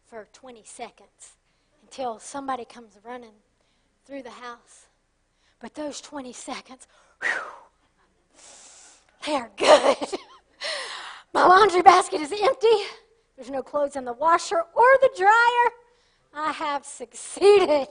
for 0.06 0.26
20 0.32 0.62
seconds 0.64 1.36
until 1.82 2.18
somebody 2.18 2.64
comes 2.64 2.98
running 3.04 3.34
through 4.06 4.22
the 4.22 4.30
house. 4.30 4.88
But 5.60 5.74
those 5.74 6.00
20 6.00 6.32
seconds, 6.32 6.88
whew, 7.22 7.30
they 9.26 9.34
are 9.34 9.50
good. 9.56 9.96
My 11.34 11.46
laundry 11.46 11.82
basket 11.82 12.20
is 12.20 12.32
empty. 12.32 12.68
There's 13.36 13.50
no 13.50 13.62
clothes 13.62 13.96
in 13.96 14.04
the 14.04 14.12
washer 14.12 14.58
or 14.74 14.84
the 15.00 15.10
dryer. 15.16 15.72
I 16.32 16.52
have 16.52 16.84
succeeded. 16.84 17.88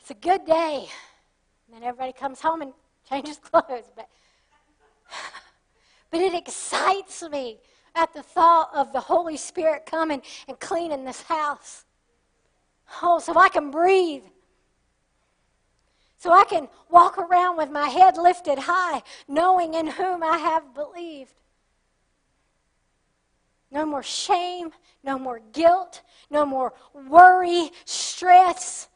It's 0.00 0.10
a 0.10 0.14
good 0.14 0.44
day. 0.44 0.88
And 1.66 1.76
then 1.76 1.82
everybody 1.82 2.12
comes 2.12 2.40
home 2.40 2.62
and 2.62 2.72
changes 3.08 3.38
clothes. 3.38 3.90
But, 3.94 4.08
but 6.10 6.20
it 6.20 6.34
excites 6.34 7.22
me 7.28 7.58
at 7.94 8.12
the 8.12 8.22
thought 8.22 8.70
of 8.74 8.92
the 8.92 9.00
Holy 9.00 9.36
Spirit 9.36 9.86
coming 9.86 10.22
and 10.48 10.58
cleaning 10.60 11.04
this 11.04 11.22
house. 11.22 11.84
Oh, 13.02 13.18
so 13.18 13.36
I 13.36 13.48
can 13.48 13.70
breathe. 13.70 14.22
So 16.18 16.32
I 16.32 16.44
can 16.44 16.68
walk 16.90 17.18
around 17.18 17.56
with 17.56 17.70
my 17.70 17.88
head 17.88 18.16
lifted 18.16 18.58
high, 18.58 19.02
knowing 19.28 19.74
in 19.74 19.86
whom 19.86 20.22
I 20.22 20.38
have 20.38 20.74
believed. 20.74 21.34
No 23.70 23.84
more 23.84 24.02
shame, 24.02 24.70
no 25.06 25.18
more 25.18 25.40
guilt, 25.52 26.02
no 26.30 26.44
more 26.44 26.74
worry, 26.92 27.70
stress, 27.84 28.88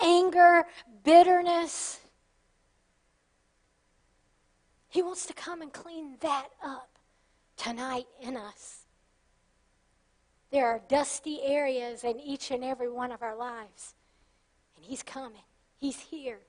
anger, 0.00 0.64
bitterness. 1.04 2.00
He 4.88 5.02
wants 5.02 5.26
to 5.26 5.34
come 5.34 5.62
and 5.62 5.72
clean 5.72 6.16
that 6.20 6.48
up 6.64 6.98
tonight 7.56 8.06
in 8.20 8.36
us. 8.36 8.78
There 10.50 10.66
are 10.66 10.82
dusty 10.88 11.42
areas 11.42 12.04
in 12.04 12.18
each 12.20 12.50
and 12.50 12.64
every 12.64 12.90
one 12.90 13.12
of 13.12 13.22
our 13.22 13.36
lives. 13.36 13.94
And 14.76 14.84
He's 14.84 15.02
coming. 15.02 15.42
He's 15.78 15.98
here 15.98 16.40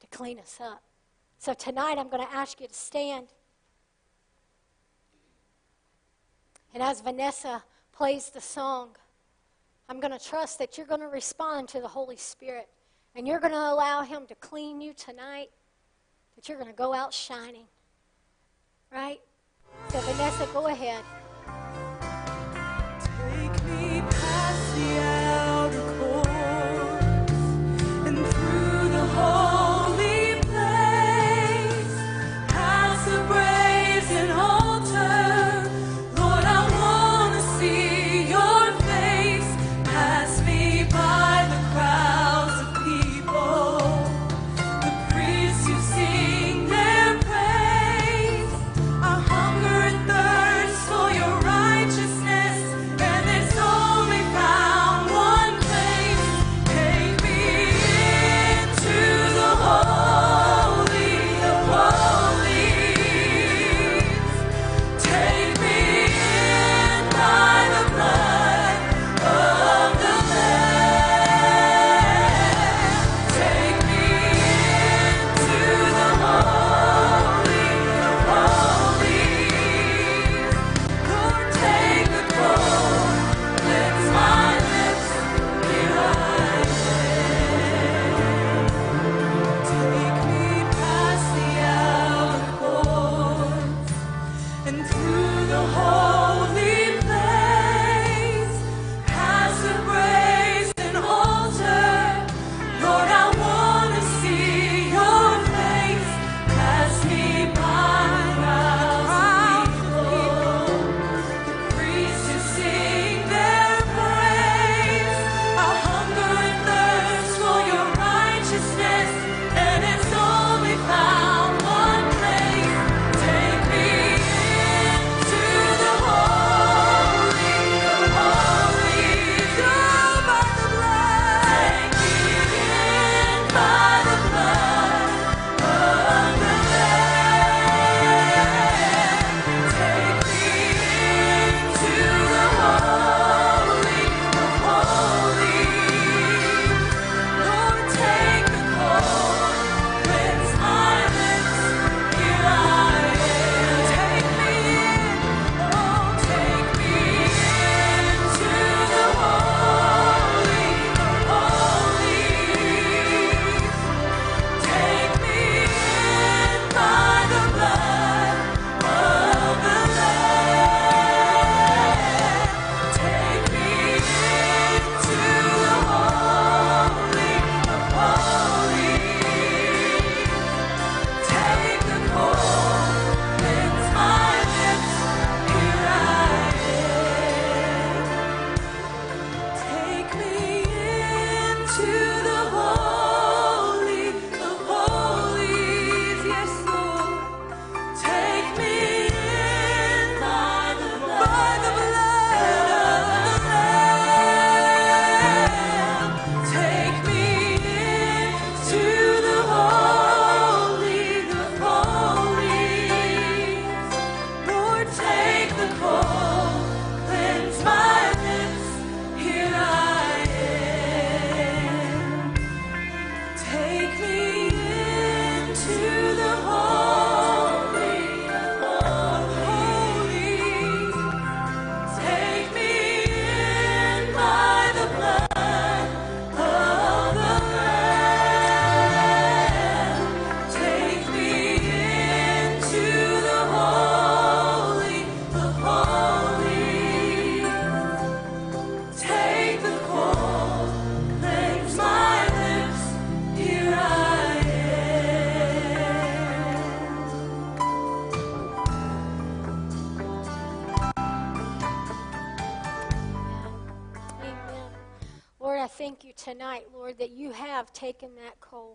to 0.00 0.06
clean 0.08 0.38
us 0.38 0.58
up. 0.60 0.82
So 1.38 1.54
tonight 1.54 1.96
I'm 1.98 2.08
going 2.08 2.24
to 2.24 2.34
ask 2.34 2.60
you 2.60 2.68
to 2.68 2.74
stand. 2.74 3.28
And 6.74 6.82
as 6.82 7.00
Vanessa 7.00 7.62
plays 7.92 8.30
the 8.30 8.40
song, 8.40 8.90
I'm 9.88 10.00
going 10.00 10.16
to 10.16 10.24
trust 10.24 10.58
that 10.60 10.78
you're 10.78 10.86
going 10.86 11.00
to 11.00 11.08
respond 11.08 11.68
to 11.70 11.80
the 11.80 11.88
Holy 11.88 12.16
Spirit 12.16 12.68
and 13.16 13.26
you're 13.26 13.40
going 13.40 13.52
to 13.52 13.58
allow 13.58 14.02
Him 14.02 14.26
to 14.26 14.34
clean 14.36 14.80
you 14.80 14.92
tonight, 14.92 15.50
that 16.36 16.48
you're 16.48 16.58
going 16.58 16.70
to 16.70 16.76
go 16.76 16.94
out 16.94 17.12
shining. 17.12 17.66
Right? 18.92 19.20
So, 19.88 20.00
Vanessa, 20.00 20.48
go 20.52 20.68
ahead. 20.68 21.02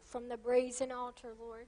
From 0.06 0.30
the 0.30 0.38
brazen 0.38 0.92
altar, 0.92 1.30
Lord. 1.40 1.68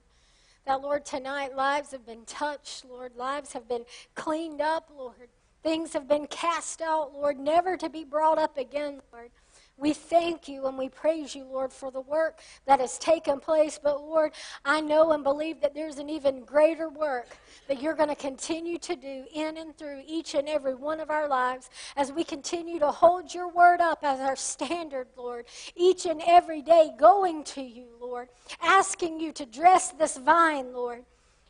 That, 0.66 0.82
Lord, 0.82 1.06
tonight 1.06 1.56
lives 1.56 1.92
have 1.92 2.04
been 2.04 2.24
touched, 2.26 2.84
Lord. 2.84 3.16
Lives 3.16 3.52
have 3.54 3.68
been 3.68 3.84
cleaned 4.14 4.60
up, 4.60 4.90
Lord. 4.96 5.28
Things 5.62 5.92
have 5.92 6.06
been 6.06 6.26
cast 6.26 6.82
out, 6.82 7.12
Lord, 7.14 7.38
never 7.38 7.76
to 7.76 7.88
be 7.88 8.04
brought 8.04 8.38
up 8.38 8.58
again, 8.58 9.00
Lord. 9.12 9.30
We 9.78 9.92
thank 9.92 10.48
you 10.48 10.66
and 10.66 10.76
we 10.76 10.88
praise 10.88 11.36
you, 11.36 11.44
Lord, 11.44 11.72
for 11.72 11.92
the 11.92 12.00
work 12.00 12.40
that 12.66 12.80
has 12.80 12.98
taken 12.98 13.38
place. 13.38 13.78
But, 13.80 14.00
Lord, 14.00 14.32
I 14.64 14.80
know 14.80 15.12
and 15.12 15.22
believe 15.22 15.60
that 15.60 15.72
there's 15.72 15.98
an 15.98 16.10
even 16.10 16.44
greater 16.44 16.88
work 16.88 17.28
that 17.68 17.80
you're 17.80 17.94
going 17.94 18.08
to 18.08 18.16
continue 18.16 18.78
to 18.78 18.96
do 18.96 19.24
in 19.32 19.56
and 19.56 19.76
through 19.78 20.02
each 20.04 20.34
and 20.34 20.48
every 20.48 20.74
one 20.74 20.98
of 20.98 21.10
our 21.10 21.28
lives 21.28 21.70
as 21.96 22.10
we 22.10 22.24
continue 22.24 22.80
to 22.80 22.90
hold 22.90 23.32
your 23.32 23.48
word 23.48 23.80
up 23.80 24.00
as 24.02 24.18
our 24.18 24.36
standard, 24.36 25.06
Lord, 25.16 25.46
each 25.76 26.06
and 26.06 26.20
every 26.26 26.60
day 26.60 26.90
going 26.98 27.44
to 27.44 27.62
you, 27.62 27.86
Lord, 28.00 28.28
asking 28.60 29.20
you 29.20 29.32
to 29.32 29.46
dress 29.46 29.92
this 29.92 30.16
vine, 30.16 30.72
Lord 30.72 31.04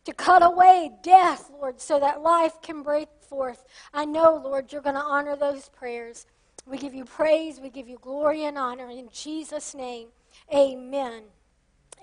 to 0.04 0.14
cut 0.14 0.42
away 0.42 0.90
death, 1.02 1.50
Lord, 1.52 1.78
so 1.78 2.00
that 2.00 2.22
life 2.22 2.62
can 2.62 2.82
break 2.82 3.08
forth. 3.20 3.66
I 3.92 4.06
know, 4.06 4.40
Lord, 4.42 4.72
you're 4.72 4.80
going 4.80 4.94
to 4.94 5.02
honor 5.02 5.36
those 5.36 5.68
prayers. 5.68 6.24
We 6.68 6.76
give 6.76 6.92
you 6.92 7.06
praise, 7.06 7.60
we 7.60 7.70
give 7.70 7.88
you 7.88 7.98
glory 7.98 8.44
and 8.44 8.58
honor 8.58 8.90
in 8.90 9.08
Jesus' 9.10 9.74
name. 9.74 10.08
Amen 10.54 11.22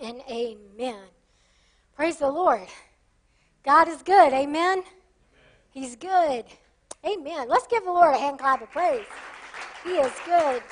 and 0.01 0.21
amen. 0.27 1.03
Praise 1.95 2.17
the 2.17 2.29
Lord. 2.29 2.67
God 3.63 3.87
is 3.87 4.01
good. 4.01 4.33
Amen. 4.33 4.83
He's 5.69 5.95
good. 5.95 6.45
Amen. 7.05 7.47
Let's 7.47 7.67
give 7.67 7.83
the 7.83 7.91
Lord 7.91 8.15
a 8.15 8.17
hand 8.17 8.39
clap 8.39 8.63
of 8.63 8.71
praise. 8.71 9.05
He 9.83 9.91
is 9.91 10.11
good. 10.25 10.63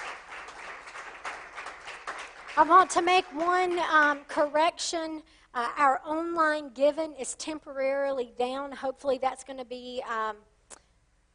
I 2.58 2.64
want 2.64 2.90
to 2.92 3.02
make 3.04 3.26
one 3.34 3.78
um, 3.92 4.22
correction. 4.28 5.22
Uh, 5.54 5.70
our 5.78 6.02
online 6.04 6.70
giving 6.74 7.14
is 7.14 7.36
temporarily 7.36 8.34
down. 8.40 8.72
Hopefully, 8.72 9.20
that's 9.22 9.44
going 9.44 9.60
to 9.60 9.66
be. 9.66 10.02
Um, 10.10 10.38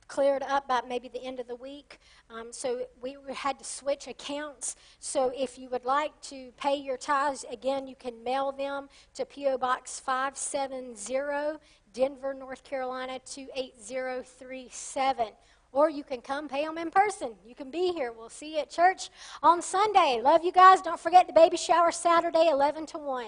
cleared 0.09 0.43
up 0.43 0.67
by 0.67 0.81
maybe 0.89 1.09
the 1.09 1.23
end 1.23 1.39
of 1.39 1.47
the 1.47 1.55
week. 1.55 1.99
Um, 2.31 2.49
so 2.51 2.87
we 3.01 3.17
had 3.33 3.59
to 3.59 3.65
switch 3.65 4.09
accounts. 4.09 4.75
So 4.99 5.31
if 5.37 5.59
you 5.59 5.69
would 5.69 5.85
like 5.85 6.21
to 6.23 6.51
pay 6.57 6.77
your 6.77 6.97
tithes, 6.97 7.45
again, 7.51 7.87
you 7.87 7.95
can 7.95 8.25
mail 8.25 8.51
them 8.51 8.89
to 9.15 9.25
P.O. 9.25 9.59
Box 9.59 10.01
570, 10.01 11.59
Denver, 11.93 12.35
North 12.35 12.65
Carolina 12.65 13.21
28037. 13.25 15.27
Or 15.71 15.91
you 15.91 16.03
can 16.03 16.23
come 16.23 16.49
pay 16.49 16.65
them 16.65 16.79
in 16.79 16.91
person. 16.91 17.33
You 17.47 17.55
can 17.55 17.71
be 17.71 17.93
here. 17.93 18.11
We'll 18.11 18.31
see 18.31 18.55
you 18.55 18.61
at 18.61 18.71
church 18.71 19.11
on 19.43 19.61
Sunday. 19.61 20.19
Love 20.23 20.43
you 20.43 20.51
guys. 20.51 20.81
Don't 20.81 20.99
forget 20.99 21.27
the 21.27 21.35
baby 21.35 21.59
shower 21.59 21.93
Saturday, 21.93 22.49
11 22.51 22.87
to 22.87 22.99
1. 22.99 23.27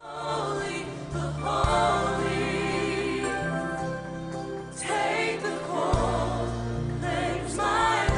Holy, 0.00 0.84
Hey! 4.82 5.07